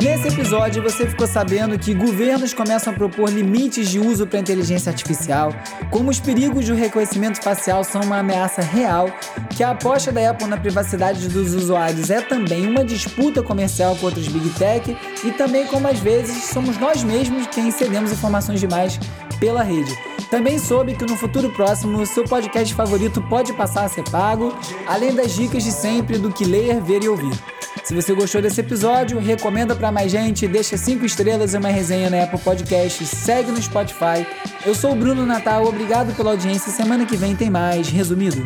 Nesse 0.00 0.28
episódio, 0.28 0.82
você 0.82 1.06
ficou 1.06 1.26
sabendo 1.26 1.78
que 1.78 1.92
governos 1.92 2.54
começam 2.54 2.94
a 2.94 2.96
propor 2.96 3.28
limites 3.28 3.90
de 3.90 4.00
uso 4.00 4.26
para 4.26 4.38
inteligência 4.38 4.90
artificial, 4.90 5.52
como 5.90 6.10
os 6.10 6.18
perigos 6.18 6.66
do 6.66 6.74
reconhecimento 6.74 7.42
facial 7.42 7.84
são 7.84 8.00
uma 8.00 8.18
ameaça 8.18 8.62
real, 8.62 9.10
que 9.54 9.62
a 9.62 9.72
aposta 9.72 10.10
da 10.10 10.30
Apple 10.30 10.46
na 10.46 10.56
privacidade 10.56 11.28
dos 11.28 11.52
usuários 11.52 12.08
é 12.08 12.22
também 12.22 12.66
uma 12.66 12.82
disputa 12.82 13.42
comercial 13.42 13.94
contra 13.96 14.18
os 14.18 14.28
Big 14.28 14.48
Tech 14.58 14.96
e 15.24 15.30
também 15.32 15.66
como 15.66 15.86
às 15.86 15.98
vezes 15.98 16.44
somos 16.44 16.78
nós 16.78 17.04
mesmos 17.04 17.46
quem 17.48 17.70
cedemos 17.70 18.12
informações 18.12 18.60
demais 18.60 18.98
pela 19.38 19.62
rede. 19.62 19.94
Também 20.30 20.58
soube 20.58 20.94
que 20.94 21.04
no 21.04 21.16
futuro 21.18 21.50
próximo 21.50 22.00
o 22.00 22.06
seu 22.06 22.24
podcast 22.24 22.74
favorito 22.74 23.20
pode 23.28 23.52
passar 23.52 23.84
a 23.84 23.88
ser 23.88 24.04
pago, 24.08 24.56
além 24.86 25.14
das 25.14 25.34
dicas 25.34 25.62
de 25.62 25.70
sempre 25.70 26.16
do 26.16 26.32
que 26.32 26.46
ler, 26.46 26.80
ver 26.80 27.02
e 27.02 27.08
ouvir. 27.08 27.51
Se 27.84 27.94
você 27.94 28.14
gostou 28.14 28.40
desse 28.40 28.60
episódio, 28.60 29.18
recomenda 29.18 29.74
para 29.74 29.90
mais 29.90 30.12
gente, 30.12 30.46
deixa 30.46 30.76
cinco 30.76 31.04
estrelas 31.04 31.52
e 31.52 31.58
uma 31.58 31.68
resenha 31.68 32.08
na 32.08 32.22
Apple 32.22 32.38
Podcast, 32.38 33.04
segue 33.04 33.50
no 33.50 33.60
Spotify. 33.60 34.24
Eu 34.64 34.74
sou 34.74 34.92
o 34.92 34.96
Bruno 34.96 35.26
Natal, 35.26 35.64
obrigado 35.64 36.14
pela 36.14 36.30
audiência. 36.30 36.70
Semana 36.70 37.04
que 37.04 37.16
vem 37.16 37.34
tem 37.34 37.50
mais 37.50 37.88
resumido. 37.88 38.44